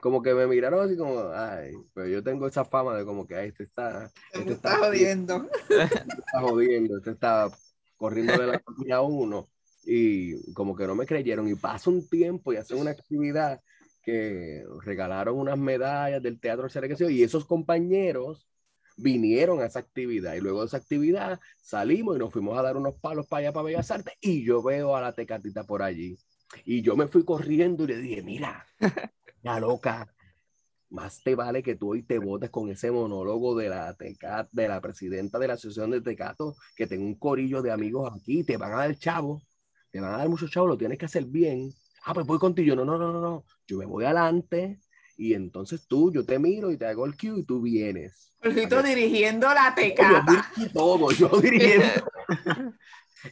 [0.00, 3.34] como que me miraron así como, ay, pero yo tengo esa fama de como que,
[3.34, 5.48] ay, este está, Te este está jodiendo.
[5.68, 7.50] está jodiendo, este está
[7.96, 9.48] corriendo de la página uno
[9.84, 11.48] y como que no me creyeron.
[11.48, 13.60] Y pasa un tiempo y hacen una actividad
[14.02, 16.68] que regalaron unas medallas del Teatro
[17.10, 18.46] y esos compañeros
[18.96, 20.34] vinieron a esa actividad.
[20.34, 23.52] Y luego de esa actividad salimos y nos fuimos a dar unos palos para allá
[23.52, 26.16] para Bellas Artes y yo veo a la tecatita por allí.
[26.64, 28.66] Y yo me fui corriendo y le dije, mira,
[29.46, 30.12] ya loca,
[30.90, 34.66] más te vale que tú hoy te votes con ese monólogo de la, teca- de
[34.66, 38.56] la presidenta de la Asociación de Tecato, que tengo un corillo de amigos aquí, te
[38.56, 39.40] van a dar chavo,
[39.92, 41.70] te van a dar muchos chavos, lo tienes que hacer bien.
[42.04, 42.66] Ah, pues voy contigo.
[42.66, 44.80] Yo, no, no, no, no, no, yo me voy adelante
[45.16, 48.32] y entonces tú, yo te miro y te hago el cue y tú vienes.
[48.42, 50.52] Jorgito dirigiendo la Yo tecata.
[50.74, 51.86] todo, yo dirigiendo.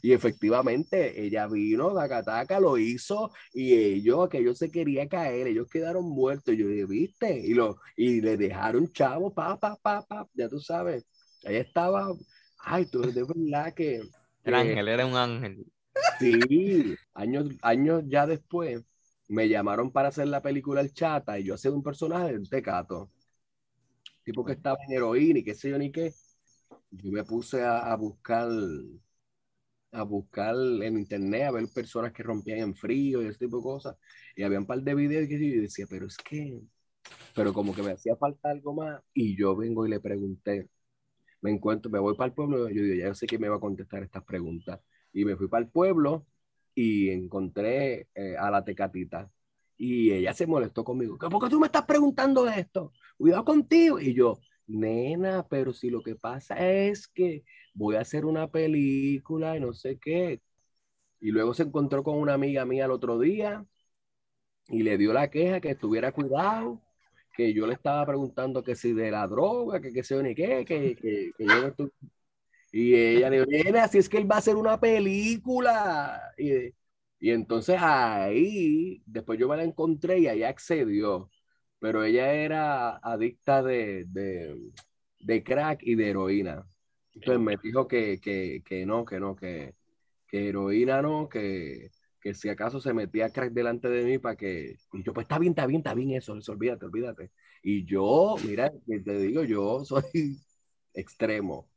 [0.03, 5.68] Y efectivamente, ella vino, Takataka lo hizo, y ellos, que ellos se quería caer, ellos
[5.70, 6.57] quedaron muertos.
[6.57, 7.39] Yo dije, ¿viste?
[7.41, 11.05] Y, lo, y le dejaron chavo, pa, pa, pa, pa, ya tú sabes.
[11.45, 12.09] Ahí estaba,
[12.59, 14.03] ay, tú de verdad que.
[14.45, 15.66] El que- ángel, era un ángel.
[16.18, 18.82] Sí, años, años ya después
[19.28, 23.11] me llamaron para hacer la película El Chata y yo hacía un personaje del Tecato.
[24.24, 26.12] Tipo que estaba en heroína y qué sé yo ni qué.
[26.91, 28.49] Yo me puse a, a buscar
[29.95, 33.63] a buscar en internet a ver personas que rompían en frío y ese tipo de
[33.63, 33.97] cosas.
[34.37, 36.61] Y había un par de videos que yo decía, pero es que,
[37.35, 39.01] pero como que me hacía falta algo más.
[39.15, 40.69] Y yo vengo y le pregunté,
[41.43, 43.61] me encuentro, me voy para el pueblo, yo digo, ya sé que me va a
[43.61, 44.81] contestar estas preguntas.
[45.13, 46.27] Y me fui para el pueblo
[46.75, 49.31] y encontré eh, a la tecatita.
[49.77, 51.19] Y ella se molestó conmigo.
[51.19, 52.93] ¿Por qué tú me estás preguntando de esto?
[53.17, 54.01] Cuidado contigo.
[54.01, 57.45] Y yo, nena, pero si lo que pasa es que
[57.75, 60.41] voy a hacer una película y no sé qué.
[61.21, 63.67] Y luego se encontró con una amiga mía el otro día
[64.69, 66.81] y le dio la queja que estuviera cuidado,
[67.37, 70.65] que yo le estaba preguntando que si de la droga, que qué sé ni qué,
[70.65, 71.93] que, que, que yo no estu-
[72.73, 76.23] Y ella le dijo, nena, así es que él va a hacer una película.
[76.39, 76.53] Y,
[77.21, 81.31] y entonces ahí, después yo me la encontré y ahí accedió.
[81.85, 84.57] Pero ella era adicta de, de,
[85.20, 86.66] de crack y de heroína.
[87.12, 89.74] Entonces me dijo que, que, que no, que no, que,
[90.26, 91.91] que heroína no, que,
[92.22, 94.78] que si acaso se metía crack delante de mí para que...
[94.95, 97.32] Y yo, pues está bien, está bien, está bien eso, eso, olvídate, olvídate.
[97.62, 100.05] Y yo, mira, te digo, yo soy
[100.95, 101.68] extremo.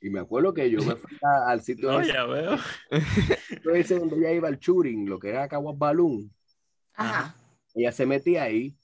[0.00, 2.56] Y me acuerdo que yo me fui a- al sitio No, ese, ya veo.
[3.72, 6.28] ese donde ella iba al shooting, lo que era Caguas Balloon.
[6.94, 7.36] Ajá.
[7.76, 8.74] ella se metía ahí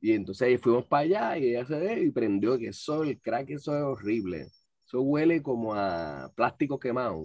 [0.00, 3.20] y entonces ahí fuimos para allá y ella se ve y prendió que eso, el
[3.20, 4.48] crack, eso es horrible.
[4.86, 7.24] Eso huele como a plástico quemado.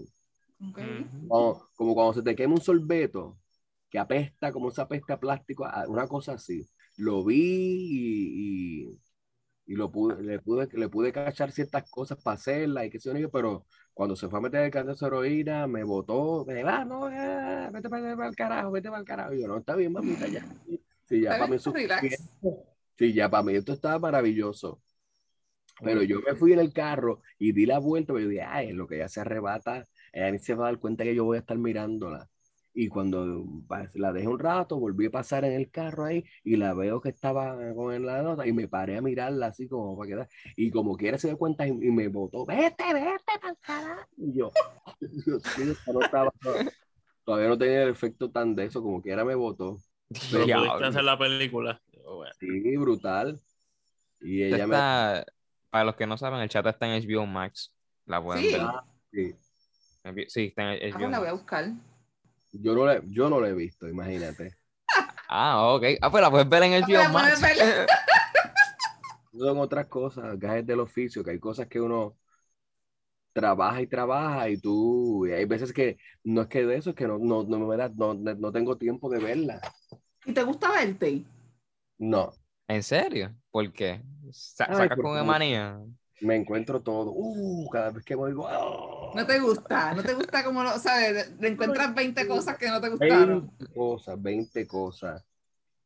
[0.61, 0.77] Ok.
[0.79, 1.27] Ujú.
[1.27, 3.39] Como, como cuando se te quema un sorbeto,
[3.89, 6.67] que apesta como esa apesta a plástico, a- una cosa así.
[6.97, 8.99] Lo vi y, y,
[9.67, 13.19] y lo pude, le, pude, le pude cachar ciertas cosas para hacerla y qué sé
[13.19, 16.85] yo, pero cuando se fue a meter el canto de heroína, me botó, me va,
[16.85, 19.33] no, eh, vete para el carajo, vete para el carajo.
[19.33, 20.47] Y yo, no, está bien, mamita, ya.
[21.07, 21.73] Sí, ya para mí eso.
[22.97, 24.81] Sí, ya para mí esto estaba maravilloso.
[25.83, 28.69] Pero yo me fui en el carro y di la vuelta, pero yo dije, ay,
[28.69, 31.25] en lo que ella se arrebata, ella ni se va a dar cuenta que yo
[31.25, 32.29] voy a estar mirándola.
[32.73, 36.55] Y cuando pa- la dejé un rato, volví a pasar en el carro ahí y
[36.57, 40.07] la veo que estaba con la nota y me paré a mirarla así como para
[40.09, 40.29] quedar.
[40.57, 43.23] Y como quiera se dio cuenta y, y me botó, vete, vete,
[43.61, 44.01] carajo.
[44.17, 44.51] Y yo,
[45.93, 46.33] no estaba-
[47.25, 49.77] todavía no tenía el efecto tan de eso, como quiera me botó.
[50.31, 51.81] Pero pudiste hacer la película.
[52.03, 53.39] Bueno, Sí, brutal.
[54.21, 55.25] Y ella me...
[55.69, 57.73] para los que no saben, el chat está en HBO Max.
[58.05, 58.51] La pueden Sí.
[58.51, 58.61] ver.
[59.11, 59.35] Sí.
[60.27, 61.65] Sí, está en Ah, HBO la voy a buscar.
[62.51, 64.55] Yo no, le, yo no lo he visto, imagínate.
[65.27, 65.83] Ah, ok.
[66.01, 67.41] Ah, pues la puedes ver en la HBO puedes Max.
[67.41, 67.87] ver.
[69.37, 72.15] Son otras cosas, gajes del oficio, que hay cosas que uno
[73.39, 76.95] trabaja y trabaja y tú, y hay veces que no es que de eso, es
[76.95, 79.59] que no, no, no, me da- no, no tengo tiempo de verla.
[80.25, 81.25] ¿Y te gusta verte?
[81.97, 82.31] No,
[82.67, 83.35] ¿En serio?
[83.51, 84.01] ¿Por qué?
[84.31, 85.79] Sa- Ay, ¿Sacas con manía?
[86.21, 87.11] me encuentro todo.
[87.13, 89.11] Uh, cada vez que voy, digo, "Ah".
[89.13, 89.93] ¿No te gusta?
[89.93, 91.33] ¿No te gusta como lo, sabes?
[91.39, 93.47] Le encuentras 20 cosas que no te gustaron.
[93.57, 95.23] 20 cosas, 20 cosas.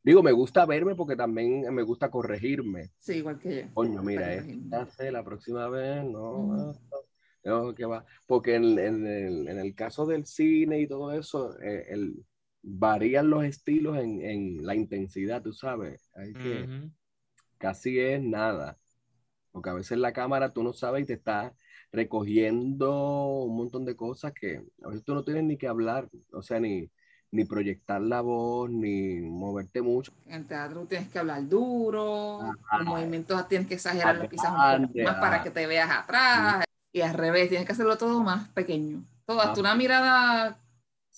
[0.04, 2.92] Digo, me gusta verme porque también me gusta corregirme.
[3.00, 3.74] Sí, igual que yo.
[3.74, 6.74] Coño, mira, esta la próxima vez, no,
[7.44, 8.06] no, que va.
[8.28, 12.26] Porque en, en, el, en, el, caso del cine y todo eso, eh, el,
[12.62, 16.10] varían los estilos en, en, la intensidad, tú sabes.
[16.16, 16.90] Hay que,
[17.58, 18.78] Casi es nada.
[19.52, 21.54] Porque a veces la cámara tú no sabes y te está
[21.92, 26.42] recogiendo un montón de cosas que a veces tú no tienes ni que hablar, o
[26.42, 26.90] sea, ni,
[27.32, 30.14] ni proyectar la voz, ni moverte mucho.
[30.28, 32.40] En teatro tienes que hablar duro,
[32.78, 36.64] los movimientos tienes que exagerarlos quizás un poco más para que te veas atrás,
[37.00, 39.04] y al revés, tienes que hacerlo todo más pequeño.
[39.26, 40.60] Todo, hasta una mirada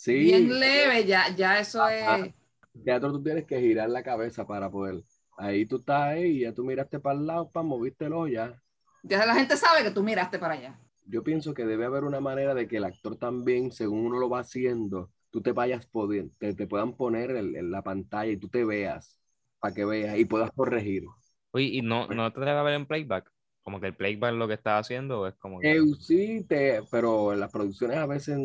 [0.05, 2.33] bien leve, ya, ya eso es...
[2.73, 5.03] En teatro tú tienes que girar la cabeza para poder...
[5.37, 8.61] Ahí tú estás ahí y ya tú miraste para el lado, para moviste ya.
[9.01, 10.79] Ya la gente sabe que tú miraste para allá.
[11.05, 14.29] Yo pienso que debe haber una manera de que el actor también, según uno lo
[14.29, 18.49] va haciendo, tú te vayas pudiendo, te, te, puedan poner en, la pantalla y tú
[18.49, 19.19] te veas,
[19.59, 21.05] para que veas y puedas corregir.
[21.51, 23.31] Oye, ¿y no, no te debe ver en playback?
[23.63, 25.59] Como que el playback lo que está haciendo es como...
[25.59, 25.77] Que...
[25.77, 28.37] Eh, sí, te, pero las producciones a veces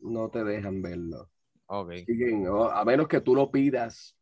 [0.00, 1.28] no te dejan verlo.
[1.66, 1.92] Ok.
[2.72, 4.16] a menos que tú lo pidas.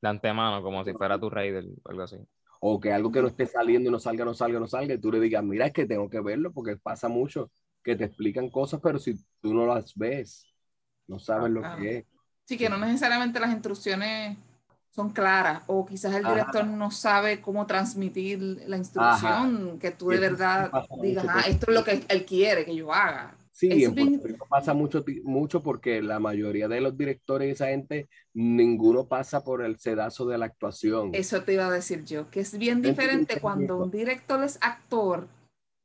[0.00, 2.16] De antemano, como si fuera tu rey o algo así.
[2.60, 4.98] O que algo que no esté saliendo y no salga, no salga, no salga, y
[4.98, 7.50] tú le digas, mira, es que tengo que verlo porque pasa mucho
[7.82, 10.52] que te explican cosas, pero si tú no las ves,
[11.06, 12.04] no sabes lo que es.
[12.44, 14.38] Sí, que no necesariamente las instrucciones
[14.96, 20.18] son claras o quizás el director no sabe cómo transmitir la instrucción, que tú de
[20.18, 20.72] verdad
[21.02, 23.36] digas, ah, esto es lo que él quiere que yo haga.
[23.52, 27.66] Sí, en Puerto Rico pasa mucho, mucho porque la mayoría de los directores y esa
[27.66, 31.10] gente, ninguno pasa por el sedazo de la actuación.
[31.12, 35.28] Eso te iba a decir yo, que es bien diferente cuando un director es actor,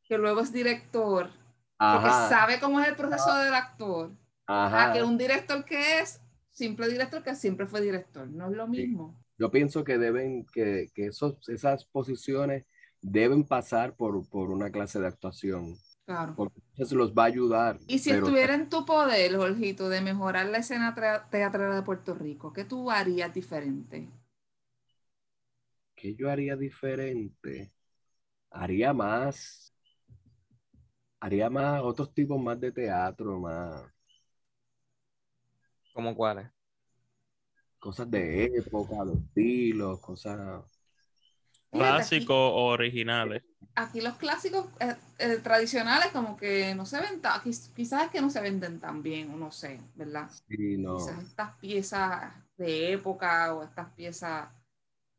[0.06, 1.30] que luego es director,
[1.78, 4.12] porque sabe cómo es el proceso del actor
[4.48, 6.21] a que un director que es
[6.52, 8.30] simple director que siempre fue director.
[8.30, 9.20] No es lo mismo.
[9.38, 12.66] Yo pienso que deben, que, que esos, esas posiciones
[13.02, 15.76] deben pasar por, por una clase de actuación.
[16.06, 16.36] Claro.
[16.36, 17.80] Porque eso los va a ayudar.
[17.88, 20.94] Y si estuviera en tu poder, Jorgito, de mejorar la escena
[21.30, 24.10] teatral de Puerto Rico, ¿qué tú harías diferente?
[25.96, 27.72] ¿Qué yo haría diferente?
[28.50, 29.74] Haría más.
[31.20, 33.86] Haría más otros tipos más de teatro, más
[35.94, 36.48] ¿Cómo cuáles?
[37.80, 40.64] Cosas de época, los estilos, cosas.
[41.72, 43.44] Clásicos o originales.
[43.76, 48.22] Aquí los clásicos eh, eh, tradicionales como que no se ven tan, quizás es que
[48.22, 50.30] no se venden tan bien, no sé, ¿verdad?
[50.48, 50.98] Sí, no.
[50.98, 54.50] Quizás estas piezas de época o estas piezas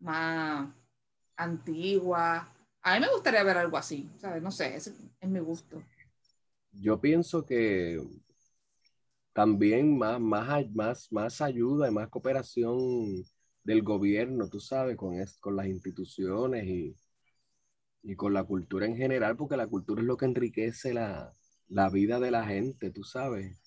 [0.01, 0.69] más
[1.37, 2.47] antiguas.
[2.83, 4.43] A mí me gustaría ver algo así, ¿sabes?
[4.43, 4.93] No sé, es
[5.23, 5.83] mi gusto.
[6.73, 8.01] Yo pienso que
[9.33, 13.25] también más, más, más, más ayuda y más cooperación
[13.65, 16.97] del gobierno, tú sabes, con, con las instituciones y,
[18.03, 21.33] y con la cultura en general, porque la cultura es lo que enriquece la,
[21.69, 23.59] la vida de la gente, tú sabes.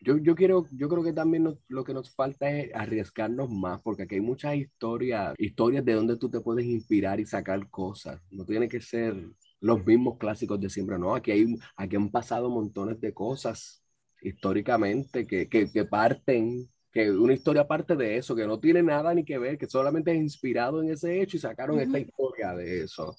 [0.00, 4.04] yo, yo, quiero, yo creo que también lo que nos falta es arriesgarnos más, porque
[4.04, 8.20] aquí hay muchas historias, historias de donde tú te puedes inspirar y sacar cosas.
[8.30, 9.14] No tiene que ser
[9.60, 11.14] los mismos clásicos de siempre, no.
[11.14, 13.81] Aquí, hay, aquí han pasado montones de cosas
[14.22, 19.14] históricamente, que, que, que, parten, que una historia parte de eso, que no tiene nada
[19.14, 22.82] ni que ver, que solamente es inspirado en ese hecho y sacaron esta historia de
[22.82, 23.16] eso.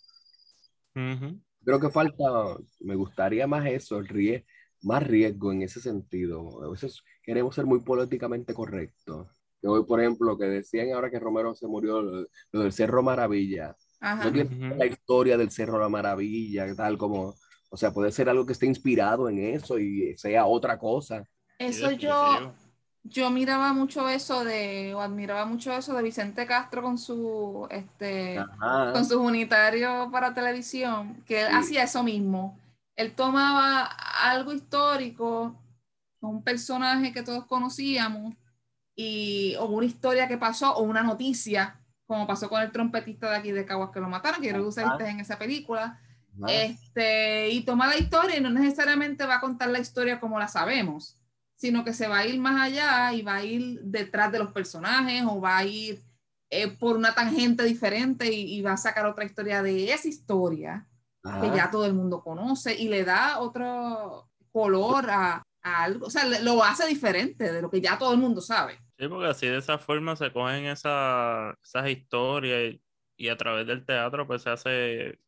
[0.93, 2.23] Creo que falta,
[2.81, 4.45] me gustaría más eso, el rie
[4.83, 6.63] más riesgo en ese sentido.
[6.63, 9.27] A veces queremos ser muy políticamente correctos.
[9.63, 13.75] Hoy, por ejemplo, lo que decían ahora que Romero se murió, lo, del Cerro Maravilla.
[14.01, 17.35] No tiene la historia del Cerro La Maravilla, tal como
[17.73, 21.27] o sea, puede ser algo que esté inspirado en eso y sea otra cosa.
[21.57, 22.53] Eso yo,
[23.01, 28.39] yo miraba mucho eso de, o admiraba mucho eso de Vicente Castro con su, este,
[28.93, 32.59] con sus unitarios para televisión, que él hacía eso mismo.
[32.95, 33.89] Él tomaba
[34.21, 35.59] algo histórico,
[36.21, 38.35] un personaje que todos conocíamos,
[38.95, 43.37] y, o una historia que pasó, o una noticia, como pasó con el trompetista de
[43.37, 45.99] aquí de Caguas que lo mataron, que creo que usaste en esa película
[46.47, 50.47] este, y toma la historia y no necesariamente va a contar la historia como la
[50.47, 51.19] sabemos,
[51.55, 54.51] sino que se va a ir más allá y va a ir detrás de los
[54.51, 56.01] personajes o va a ir
[56.49, 60.87] eh, por una tangente diferente y, va a sacar otra historia de esa historia
[61.41, 66.25] que ya todo el mundo conoce y le da otro color a, algo, o sea,
[66.41, 68.77] lo hace diferente de lo que ya todo el mundo sabe.
[68.99, 72.83] Sí, porque así de esa forma se cogen esa, esas historias y,
[73.15, 75.19] y a través del teatro pues se hace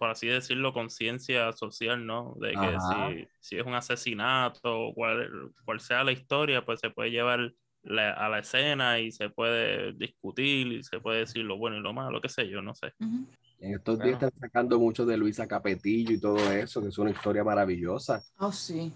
[0.00, 2.34] por así decirlo, conciencia social, ¿no?
[2.40, 6.88] De que si, si, es un asesinato o cual, cual sea la historia, pues se
[6.88, 11.58] puede llevar la- a la escena y se puede discutir y se puede decir lo
[11.58, 12.94] bueno y lo malo, qué sé yo, no sé.
[12.98, 13.26] Ujú.
[13.58, 14.28] En estos días Bueno.
[14.28, 18.22] están sacando mucho de Luisa Capetillo y todo eso, que es una historia maravillosa.
[18.38, 18.90] Oh, sí.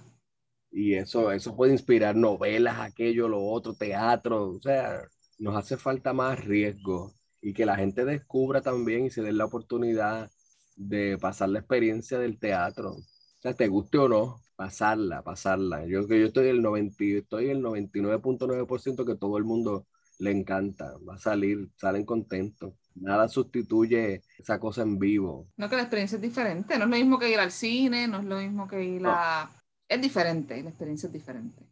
[0.71, 4.51] Y eso, eso puede inspirar novelas, aquello, lo otro, teatro.
[4.53, 5.03] O sea,
[5.39, 9.45] nos hace falta más riesgo y que la gente descubra también y se dé la
[9.45, 10.31] oportunidad
[10.77, 12.93] de pasar la experiencia del teatro.
[12.93, 13.03] O
[13.41, 15.87] sea, te guste o no, pasarla, pasarla.
[15.87, 19.87] Yo que yo estoy el 90, y- estoy el 99.9% que todo el mundo
[20.19, 20.97] le encanta.
[21.09, 22.75] Va a salir, salen contentos.
[22.95, 25.49] Nada sustituye esa cosa en vivo.
[25.57, 28.19] No que la experiencia es diferente, no es lo mismo que ir al cine, no
[28.19, 29.51] es lo mismo que ir a...
[29.89, 31.63] Es diferente, la experiencia es diferente.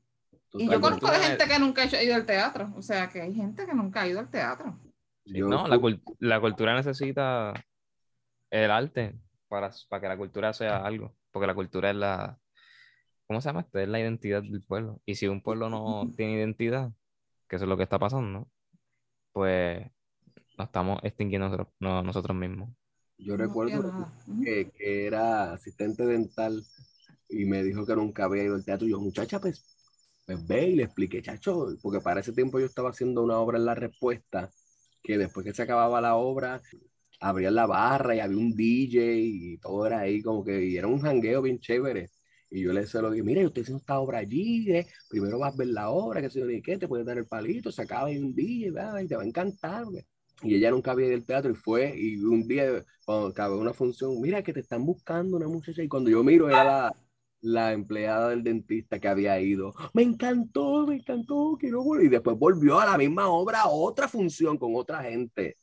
[0.55, 0.80] Y yo Totalmente.
[0.80, 3.74] conozco de gente que nunca ha ido al teatro, o sea que hay gente que
[3.74, 4.78] nunca ha ido al teatro.
[5.24, 5.80] Sí, no, la,
[6.18, 7.55] la cultura necesita
[8.53, 9.16] el arte
[9.48, 12.38] para, para que la cultura sea algo, porque la cultura es la,
[13.26, 13.78] ¿cómo se llama esto?
[13.78, 15.00] Es la identidad del pueblo.
[15.07, 16.92] Y si un pueblo no tiene identidad,
[17.48, 18.48] que eso es lo que está pasando,
[19.32, 19.86] pues
[20.59, 22.70] nos estamos extinguiendo nosotros, no- nosotros mismos.
[23.18, 23.92] Yo No recuerdo
[24.40, 26.64] que, que era asistente dental
[27.28, 28.86] y me dijo que nunca había ido al teatro.
[28.86, 29.64] Y yo, muchacha, pues,
[30.26, 33.59] pues ve y le expliqué, chacho, porque para ese tiempo yo estaba haciendo una obra
[33.59, 34.50] en La Respuesta,
[35.03, 36.61] que después que se acababa la obra,
[37.23, 40.89] abrían la barra y había un DJ y todo era ahí como que, y era
[40.89, 42.11] un jangueo bien chévere.
[42.51, 45.39] Y yo le se lo dije, mira, yo estoy haciendo esta obra allí, eh, primero
[45.39, 46.77] vas a ver la obra, que se yo, ¿qué?
[46.77, 49.01] Te puedes dar el palito, se acaba un DJ, ¿verdad?
[49.01, 49.85] y te va a encantar.
[49.87, 50.05] güey".
[50.43, 53.73] Y ella nunca había ido al teatro y fue, y un día, cuando acabó una
[53.73, 56.97] función, mira que te están buscando una muchacha, y cuando yo miro era la,
[57.41, 59.73] la empleada del dentista que había ido.
[59.95, 62.07] Me encantó, me encantó, quiero volver.
[62.07, 65.57] Y después volvió a la misma obra, a otra función con otra gente,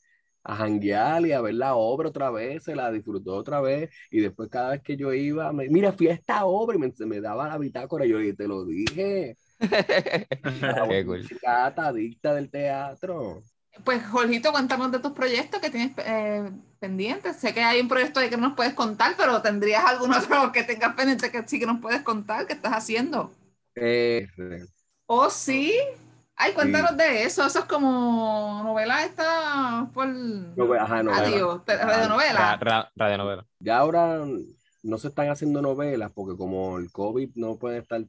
[0.43, 3.89] a janguear y a ver la obra otra vez, se la disfrutó otra vez.
[4.11, 6.93] Y después cada vez que yo iba, me, mira, fui a esta obra y me,
[7.05, 8.05] me daba la bitácora.
[8.05, 9.35] Y yo te lo dije.
[10.89, 11.27] Qué cool.
[11.45, 13.41] Adicta del teatro.
[13.83, 17.37] Pues, Jorgito, cuéntanos de tus proyectos que tienes eh, pendientes.
[17.37, 20.51] Sé que hay un proyecto ahí que no nos puedes contar, pero ¿tendrías algún otro
[20.51, 23.31] que tengas pendiente que sí que nos puedes contar que estás haciendo?
[23.75, 24.27] Eh,
[25.05, 25.73] ¿Oh, sí?
[26.41, 27.45] Ay, cuéntanos de eso.
[27.45, 30.07] Eso es como novela esta por...
[30.79, 31.21] ajá, novela.
[31.21, 31.85] Adiós, te- Ajá.
[31.85, 32.55] Radionovela.
[32.55, 33.45] ra- radionovela.
[33.59, 34.25] Ya ahora
[34.83, 38.01] no se están haciendo novelas porque como el COVID no puede estar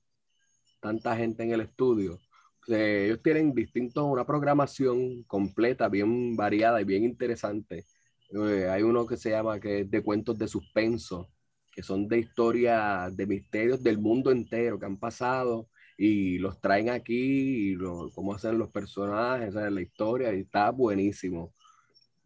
[0.80, 2.20] tanta gente en el estudio,
[2.68, 7.84] eh, ellos tienen distintos, una programación completa, bien variada y bien interesante.
[8.32, 11.28] Eh, hay uno que se llama que es de cuentos de suspenso,
[11.72, 15.66] que son de historias, de misterios del mundo entero que han pasado
[16.02, 20.70] y los traen aquí y lo, cómo hacen los personajes, sea, la historia, y está
[20.70, 21.52] buenísimo.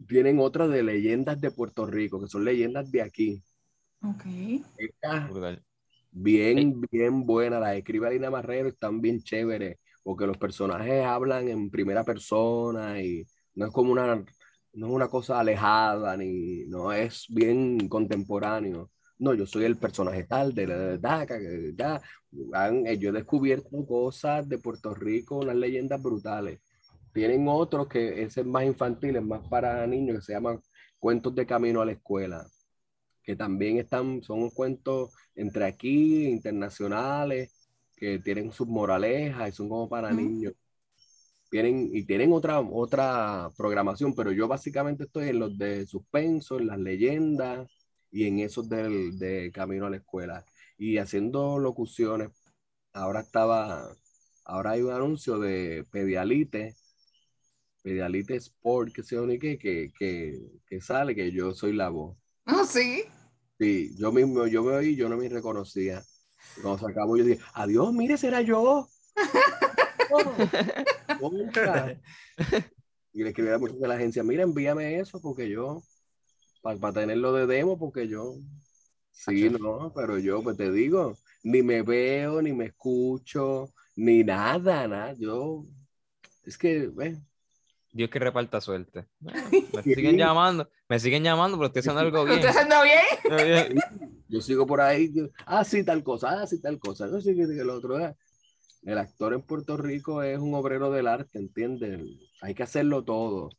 [0.06, 3.42] Tienen otro de leyendas de Puerto Rico, que son leyendas de aquí.
[4.00, 4.26] Ok.
[4.78, 5.64] Estas Brutal.
[6.12, 7.58] bien, bien buena.
[7.58, 13.26] Las escribe Alina Marrero, están bien chéveres, porque los personajes hablan en primera persona y
[13.56, 14.24] no es como una,
[14.72, 18.92] no es una cosa alejada, ni no es bien contemporáneo.
[19.18, 21.38] No, yo soy el personaje tal de la Daca,
[21.76, 22.00] ya
[22.32, 26.60] yo he descubierto cosas de Puerto Rico, unas leyendas brutales.
[27.12, 30.60] Tienen otros que ese es más infantil, es más para niños, que se llaman
[30.98, 32.44] Cuentos de Camino a la Escuela,
[33.22, 37.52] que también están, son cuentos entre aquí, internacionales,
[37.96, 40.54] que tienen sus moralejas y son como para niños.
[41.50, 46.66] Tienen, y tienen otra, otra programación, pero yo básicamente estoy en los de suspenso, en
[46.66, 47.68] las leyendas
[48.14, 50.44] y en esos del, de Camino a la Escuela.
[50.78, 52.30] Y haciendo locuciones.
[52.92, 53.92] Ahora estaba,
[54.44, 56.76] ahora hay un anuncio de Pedialite,
[57.82, 62.16] Pedialite Sport, que se que, que, que, que sale, que yo soy la voz.
[62.46, 63.02] Oh, sí.
[63.58, 66.00] Sí, yo mismo, yo me oí, yo no me reconocía.
[66.62, 68.88] Cuando se acabó, yo dije, adiós, mire, será yo.
[71.20, 71.30] Oh,
[73.12, 75.82] y le escribí a muchos de la agencia, mira, envíame eso porque yo,
[76.64, 78.36] para tenerlo de demo, porque yo,
[79.12, 84.88] sí, no, pero yo, pues te digo, ni me veo, ni me escucho, ni nada,
[84.88, 85.14] nada.
[85.18, 85.64] Yo,
[86.44, 87.20] es que, eh,
[87.92, 89.06] Dios que reparta suerte.
[89.20, 89.40] Bueno,
[89.72, 92.38] me siguen llamando, me siguen llamando, pero estoy haciendo algo ¿Lo bien.
[92.38, 93.78] estoy haciendo bien?
[94.28, 97.36] Yo sigo por ahí, yo, ah, sí, tal cosa, ah, sí, tal cosa, no sé
[97.36, 97.96] qué, lo otro.
[97.98, 98.16] ah.
[98.82, 102.00] El actor en Puerto Rico es un obrero del arte, ¿entiendes?
[102.42, 103.50] Hay que hacerlo todo.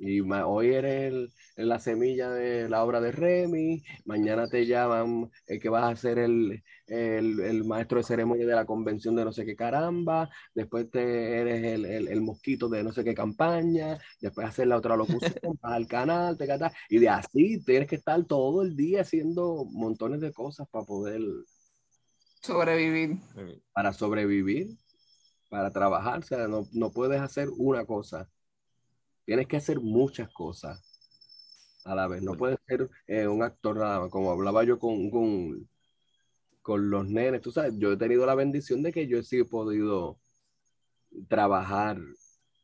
[0.00, 5.60] Y hoy eres el- la semilla de la obra de Remy, mañana te llaman el
[5.60, 9.32] que vas a ser el, el, el maestro de ceremonia de la convención de no
[9.32, 13.98] sé qué caramba, después te eres el, el, el mosquito de no sé qué campaña,
[14.20, 17.96] después hacer la otra locución, vas al canal, te catas, y de así tienes que
[17.96, 21.20] estar todo el día haciendo montones de cosas para poder,
[22.42, 23.18] Sobrevivir.
[23.72, 24.76] para sobrevivir.
[25.50, 28.28] para trabajar, o sea, no, no puedes hacer una cosa.
[29.28, 30.82] Tienes que hacer muchas cosas
[31.84, 32.22] a la vez.
[32.22, 34.10] No puedes ser eh, un actor nada más.
[34.10, 35.68] Como hablaba yo con, con,
[36.62, 39.44] con los nenes, tú sabes, yo he tenido la bendición de que yo sí he
[39.44, 40.18] podido
[41.28, 41.98] trabajar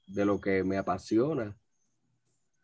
[0.06, 1.54] de lo que me apasiona.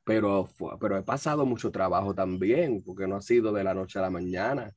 [0.05, 0.49] Pero,
[0.81, 4.11] pero he pasado mucho trabajo también, porque no ha sido de la noche a la
[4.11, 4.73] mañana.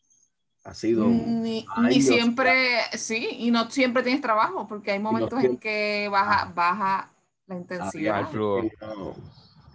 [0.66, 1.08] Ha sido.
[1.08, 6.52] Ni, ni siempre, sí, y no siempre tienes trabajo, porque hay momentos en que baja,
[6.54, 7.13] baja
[7.48, 8.20] la intensidad.
[8.22, 8.64] el flujo.
[8.82, 9.16] No,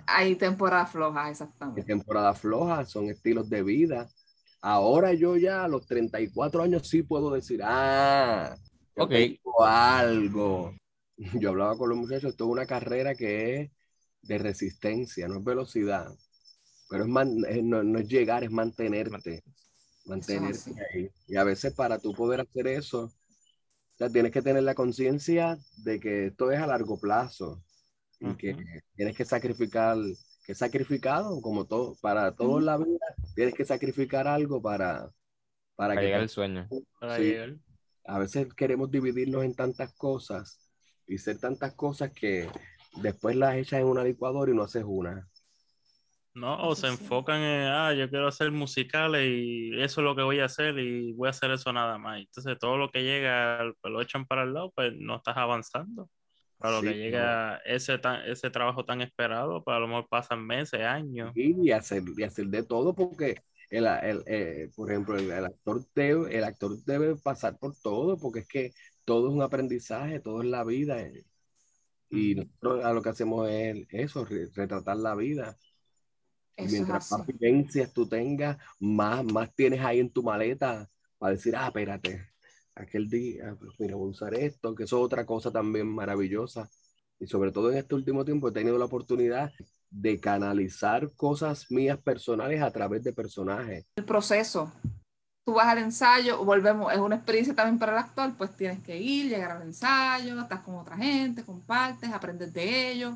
[0.06, 1.84] Hay temporadas flojas, hay exactamente.
[1.84, 4.08] temporadas flojas, son estilos de vida.
[4.60, 8.56] Ahora yo ya a los 34 años sí puedo decir, ah,
[8.96, 9.10] yo Ok.
[9.10, 10.74] tengo algo.
[11.42, 13.70] Yo hablaba con los muchachos, esto es una carrera que es
[14.22, 16.14] de resistencia, no es velocidad,
[16.88, 19.42] pero es, man- es- no, no es llegar, es mantenerte,
[20.06, 21.10] mantenerte ahí.
[21.26, 23.12] Y a veces para tú poder hacer eso,
[23.98, 27.60] o sea, tienes que tener la conciencia de que esto es a largo plazo
[28.20, 28.54] y que
[28.94, 29.96] tienes que sacrificar,
[30.46, 35.10] que sacrificado como todo, para todo en la vida, tienes que sacrificar algo para,
[35.74, 36.68] para Para que llegar te- al sueño.
[37.00, 37.22] Para Sí.
[37.24, 37.56] llegar.
[38.06, 40.60] a veces queremos dividirnos en tantas cosas
[41.08, 42.48] y ser tantas cosas que
[43.02, 45.28] después las echas en una licuadora y no haces una.
[46.38, 47.04] No, o Eso se sí.
[47.04, 50.78] enfocan en, ah, yo quiero hacer musicales y eso es lo que voy a hacer
[50.78, 52.20] y voy a hacer eso nada más.
[52.20, 56.08] Entonces todo lo que llega, pues, lo echan para el lado, pues no estás avanzando.
[56.58, 60.08] Para lo Sí, que llega ese, tan- ese trabajo tan esperado, pues a lo mejor
[60.08, 61.34] pasan meses, años.
[61.34, 63.36] Y hacer, y hacer de todo porque,
[63.70, 68.40] el, el, eh, por ejemplo, el, actor debe, el actor debe pasar por todo porque
[68.40, 68.72] es que
[69.04, 71.00] todo es un aprendizaje, todo es la vida.
[71.02, 71.24] eh.
[72.10, 75.58] Y nosotros a lo que hacemos es eso, re- retratar la vida.
[76.58, 81.54] Eso mientras más vivencias tú tengas, más, más tienes ahí en tu maleta para decir,
[81.56, 82.32] ah, espérate,
[82.74, 86.68] aquel día, pues mira, voy a usar esto, que eso es otra cosa también maravillosa.
[87.20, 89.52] Y sobre todo en este último tiempo he tenido la oportunidad
[89.88, 93.86] de canalizar cosas mías personales a través de personajes.
[93.94, 94.72] El proceso.
[95.44, 98.98] Tú vas al ensayo, volvemos, es una experiencia también para el actor, pues tienes que
[98.98, 103.14] ir, llegar al ensayo, estás con otra gente, compartes, aprendes de ellos,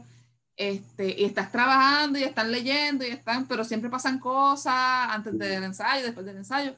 [0.57, 5.65] este, y estás trabajando y están leyendo y están, pero siempre pasan cosas antes del
[5.65, 6.75] ensayo, después del ensayo,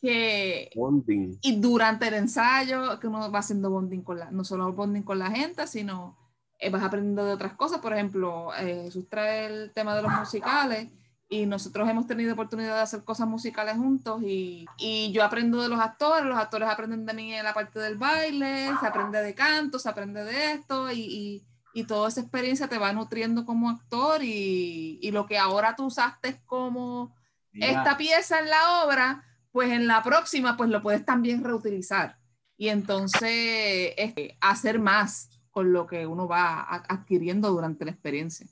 [0.00, 1.38] que Bonding.
[1.42, 5.18] y durante el ensayo, que uno va haciendo bonding con la, no solo bonding con
[5.18, 6.16] la gente, sino
[6.58, 7.80] eh, vas aprendiendo de otras cosas.
[7.80, 10.88] Por ejemplo, eh, Jesús trae el tema de los musicales
[11.28, 15.68] y nosotros hemos tenido oportunidad de hacer cosas musicales juntos y, y yo aprendo de
[15.68, 19.34] los actores, los actores aprenden de mí en la parte del baile, se aprende de
[19.34, 21.42] canto, se aprende de esto y, y,
[21.74, 25.86] y toda esa experiencia te va nutriendo como actor y, y lo que ahora tú
[25.86, 27.14] usaste como
[27.52, 32.20] esta pieza en la obra, pues en la próxima pues lo puedes también reutilizar
[32.60, 38.46] y entonces este, hacer más con lo que uno va adquiriendo durante la experiencia.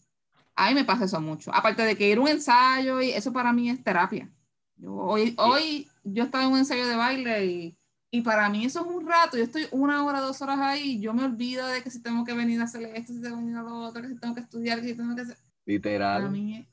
[0.57, 1.55] A mí me pasa eso mucho.
[1.55, 4.31] Aparte de que ir a un ensayo, y eso para mí es terapia.
[4.77, 7.79] Yo, hoy, hoy yo estaba en un ensayo de baile y,
[8.11, 9.37] y para mí eso es un rato.
[9.37, 12.33] Yo estoy una hora, dos horas ahí yo me olvido de que si tengo que
[12.33, 14.41] venir a hacer esto, si tengo que venir a lo otro, que si tengo que
[14.41, 15.37] estudiar, que si tengo que hacer...
[15.37, 16.31] Para Literal.
[16.31, 16.67] mí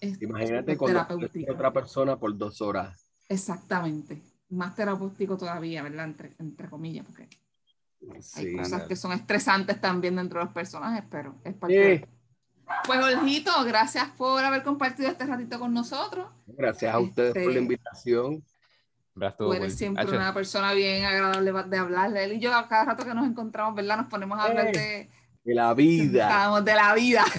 [0.00, 3.10] es, Imagínate con otra persona por dos horas.
[3.28, 4.22] Exactamente.
[4.50, 6.04] Más terapéutico todavía, ¿verdad?
[6.04, 7.28] Entre, entre comillas, porque
[8.12, 8.56] hay Sí.
[8.56, 12.04] cosas que son estresantes también dentro de los personajes, pero es parte Sí.
[12.86, 16.26] Pues, Olgito, gracias por haber compartido este ratito con nosotros.
[16.46, 18.44] Gracias a ustedes por la Este- invitación.
[19.14, 19.36] ¿Verdad?
[19.38, 22.24] Tú eres siempre una persona bien agradable de hablarle.
[22.24, 23.98] Él y yo, a cada rato que nos encontramos, ¿verdad?
[23.98, 25.10] Nos ponemos a hablar Eh, de,
[25.44, 26.28] De la vida.
[26.28, 27.24] Estamos de la vida.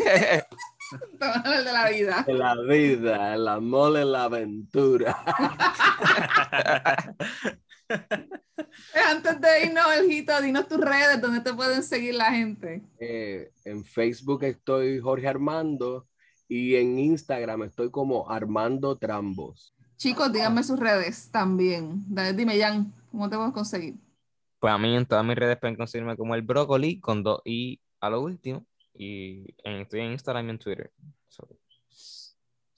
[1.20, 2.24] De la vida.
[2.28, 5.18] De la vida, el amor en la aventura.
[9.10, 12.82] Antes de irnos, Olgito, dinos tus redes donde te pueden seguir la gente.
[13.00, 16.08] Eh, en Facebook estoy Jorge Armando
[16.48, 19.73] y en Instagram estoy como Armando Trambos.
[20.04, 22.04] Chicos, díganme sus redes también.
[22.36, 23.96] Dime, Jan, ¿cómo te puedo conseguir?
[24.60, 27.80] Pues a mí en todas mis redes pueden conseguirme como el brócoli con dos i
[28.02, 28.66] a lo último.
[28.94, 30.92] Y en- estoy en Instagram y en Twitter.
[31.30, 31.48] So,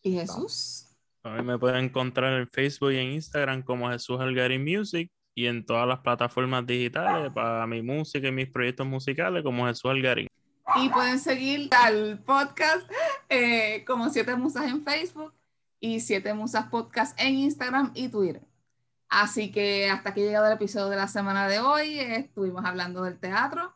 [0.04, 0.96] ¿Y Jesús?
[1.24, 5.48] A mí me pueden encontrar en Facebook y en Instagram como Jesús Algarín Music y
[5.48, 10.28] en todas las plataformas digitales para mi música y mis proyectos musicales como Jesús Algarín.
[10.76, 12.88] Y pueden seguir al podcast
[13.30, 15.34] eh, como Siete Musas en Facebook
[15.80, 18.42] y Siete Musas Podcast en Instagram y Twitter.
[19.10, 22.00] Así que hasta aquí ha llegado el episodio de la semana de hoy.
[22.00, 23.74] Estuvimos hablando del teatro.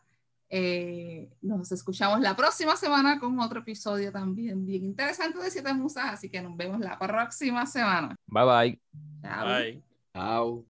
[0.50, 6.06] Eh, nos escuchamos la próxima semana con otro episodio también bien interesante de Siete Musas.
[6.14, 8.16] Así que nos vemos la próxima semana.
[8.26, 8.82] bye bye.
[9.22, 9.46] Chao.
[9.48, 9.84] Bye.
[10.14, 10.66] Chao.